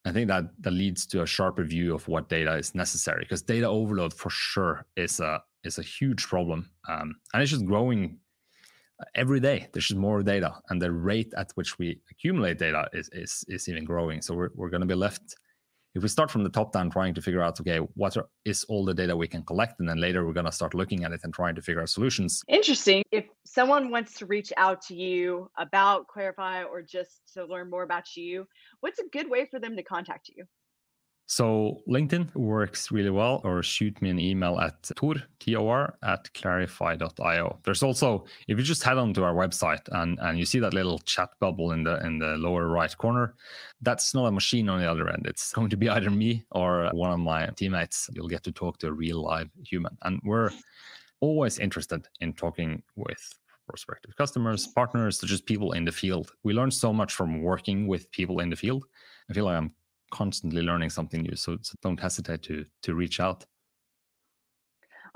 I 0.05 0.13
think 0.13 0.29
that 0.29 0.45
that 0.61 0.71
leads 0.71 1.05
to 1.09 1.23
a 1.23 1.27
sharper 1.27 1.65
view 1.65 1.95
of 1.95 2.07
what 2.07 2.29
data 2.29 2.55
is 2.55 2.75
necessary 2.75 3.25
because 3.25 3.43
data 3.43 3.67
overload 3.67 4.15
for 4.15 4.31
sure 4.31 4.87
is 4.97 5.19
a 5.19 5.43
is 5.65 5.79
a 5.79 5.83
huge 5.83 6.25
problem, 6.29 6.71
um, 6.89 7.17
and 7.35 7.43
it's 7.43 7.51
just 7.51 7.67
growing 7.67 8.19
every 9.15 9.41
day. 9.41 9.69
There's 9.73 9.89
just 9.89 9.99
more 9.99 10.23
data, 10.23 10.55
and 10.69 10.81
the 10.81 10.93
rate 10.93 11.33
at 11.37 11.53
which 11.55 11.79
we 11.79 12.01
accumulate 12.11 12.59
data 12.59 12.89
is 12.93 13.09
is 13.13 13.45
is 13.49 13.69
even 13.69 13.85
growing. 13.85 14.23
So 14.23 14.35
we're 14.35 14.51
we're 14.55 14.71
going 14.71 14.83
to 14.83 14.87
be 14.87 14.95
left 14.95 15.37
if 15.97 16.03
we 16.03 16.09
start 16.11 16.31
from 16.31 16.45
the 16.45 16.51
top 16.51 16.73
down 16.73 16.91
trying 16.91 17.15
to 17.15 17.23
figure 17.23 17.41
out 17.43 17.59
okay 17.59 17.79
what 17.95 18.17
are, 18.19 18.29
is 18.45 18.65
all 18.65 18.85
the 18.85 18.93
data 18.93 19.17
we 19.17 19.27
can 19.27 19.43
collect 19.43 19.81
and 19.81 19.89
then 19.89 19.99
later 19.99 20.27
we're 20.27 20.35
going 20.35 20.47
to 20.47 20.53
start 20.53 20.75
looking 20.75 21.05
at 21.05 21.13
it 21.13 21.21
and 21.25 21.33
trying 21.33 21.55
to 21.55 21.63
figure 21.63 21.81
out 21.81 21.89
solutions 21.89 22.43
interesting 22.49 23.03
if 23.11 23.25
someone 23.47 23.91
wants 23.91 24.13
to 24.19 24.27
reach 24.27 24.53
out 24.59 24.83
to 24.83 24.95
you 24.95 25.51
about 25.59 26.07
clarify 26.07 26.63
or 26.63 26.83
just 26.83 27.23
to 27.33 27.47
learn 27.47 27.71
more 27.71 27.83
about 27.83 28.15
you 28.15 28.47
what's 28.81 28.99
a 28.99 29.09
good 29.11 29.29
way 29.29 29.47
for 29.51 29.59
them 29.59 29.75
to 29.75 29.83
contact 29.83 30.29
you 30.29 30.45
so 31.27 31.83
LinkedIn 31.89 32.35
works 32.37 32.93
really 32.93 33.11
well, 33.11 33.41
or 33.43 33.61
shoot 33.63 34.01
me 34.01 34.11
an 34.11 34.21
email 34.21 34.61
at 34.61 34.91
tor, 34.95 35.17
T-O-R, 35.41 35.99
at 36.05 36.33
clarify.io. 36.35 37.59
There's 37.65 37.83
also, 37.83 38.25
if 38.47 38.57
you 38.57 38.65
just 38.65 38.85
head 38.85 38.97
on 38.97 39.13
to 39.15 39.25
our 39.25 39.35
website 39.35 39.81
and, 39.91 40.19
and 40.23 40.39
you 40.39 40.45
see 40.45 40.61
that 40.61 40.73
little 40.73 41.01
chat 41.01 41.31
bubble 41.41 41.73
in 41.73 41.83
the 41.83 41.99
in 42.07 42.21
the 42.21 42.37
lower 42.37 42.69
right 42.69 42.97
corner, 42.97 43.35
that's 43.83 44.15
not 44.15 44.27
a 44.27 44.31
machine 44.31 44.69
on 44.69 44.79
the 44.79 44.89
other 44.89 45.09
end. 45.09 45.27
It's 45.27 45.53
going 45.53 45.69
to 45.71 45.77
be 45.77 45.89
either 45.89 46.11
me 46.11 46.47
or 46.53 46.91
one 46.93 47.11
of 47.11 47.19
my 47.19 47.47
teammates. 47.57 48.09
You'll 48.13 48.29
get 48.29 48.45
to 48.45 48.53
talk 48.53 48.79
to 48.79 48.87
a 48.87 48.93
real 48.93 49.21
live 49.21 49.51
human. 49.65 49.99
And 50.03 50.21
we're 50.25 50.53
always 51.21 51.59
interested 51.59 52.07
in 52.21 52.35
talking 52.35 52.83
with 52.95 53.35
prospective 53.69 54.17
customers, 54.17 54.69
partners, 54.69 55.19
just 55.19 55.45
people 55.45 55.73
in 55.73 55.85
the 55.85 55.91
field. 55.91 56.31
We 56.45 56.55
learn 56.55 56.71
so 56.71 56.93
much 56.93 57.15
from 57.15 57.43
working 57.43 57.89
with 57.89 58.09
people 58.13 58.39
in 58.39 58.49
the 58.49 58.55
field. 58.57 58.85
I 59.29 59.33
feel 59.33 59.47
like 59.47 59.57
I'm 59.57 59.73
constantly 60.11 60.63
learning 60.63 60.91
something 60.91 61.23
new. 61.23 61.37
So, 61.37 61.59
so 61.63 61.75
don't 61.83 62.01
hesitate 62.01 62.43
to 62.45 62.65
to 62.83 62.95
reach 62.95 63.21
out. 63.21 63.45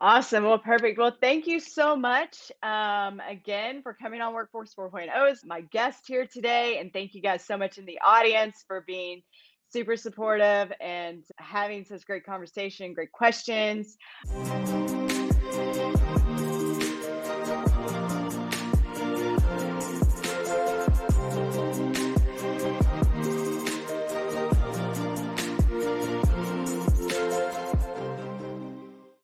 Awesome. 0.03 0.44
Well, 0.44 0.59
perfect. 0.59 0.98
Well, 0.98 1.14
thank 1.20 1.46
you 1.46 1.61
so 1.61 1.94
much 1.94 2.50
um, 2.62 3.20
again 3.29 3.83
for 3.83 3.92
coming 3.92 4.22
on 4.22 4.33
Workforce 4.33 4.74
4.0 4.74 5.09
as 5.31 5.44
my 5.44 5.61
guest 5.61 6.05
here 6.07 6.26
today. 6.26 6.79
And 6.79 6.90
thank 6.90 7.14
you 7.14 7.20
guys 7.20 7.44
so 7.44 7.59
much 7.59 7.76
in 7.76 7.85
the 7.85 7.98
audience 8.03 8.64
for 8.66 8.83
being 8.87 9.20
super 9.68 9.96
supportive 9.96 10.72
and 10.81 11.22
having 11.37 11.85
such 11.85 12.07
great 12.07 12.24
conversation, 12.24 12.94
great 12.94 13.12
questions. 13.12 13.98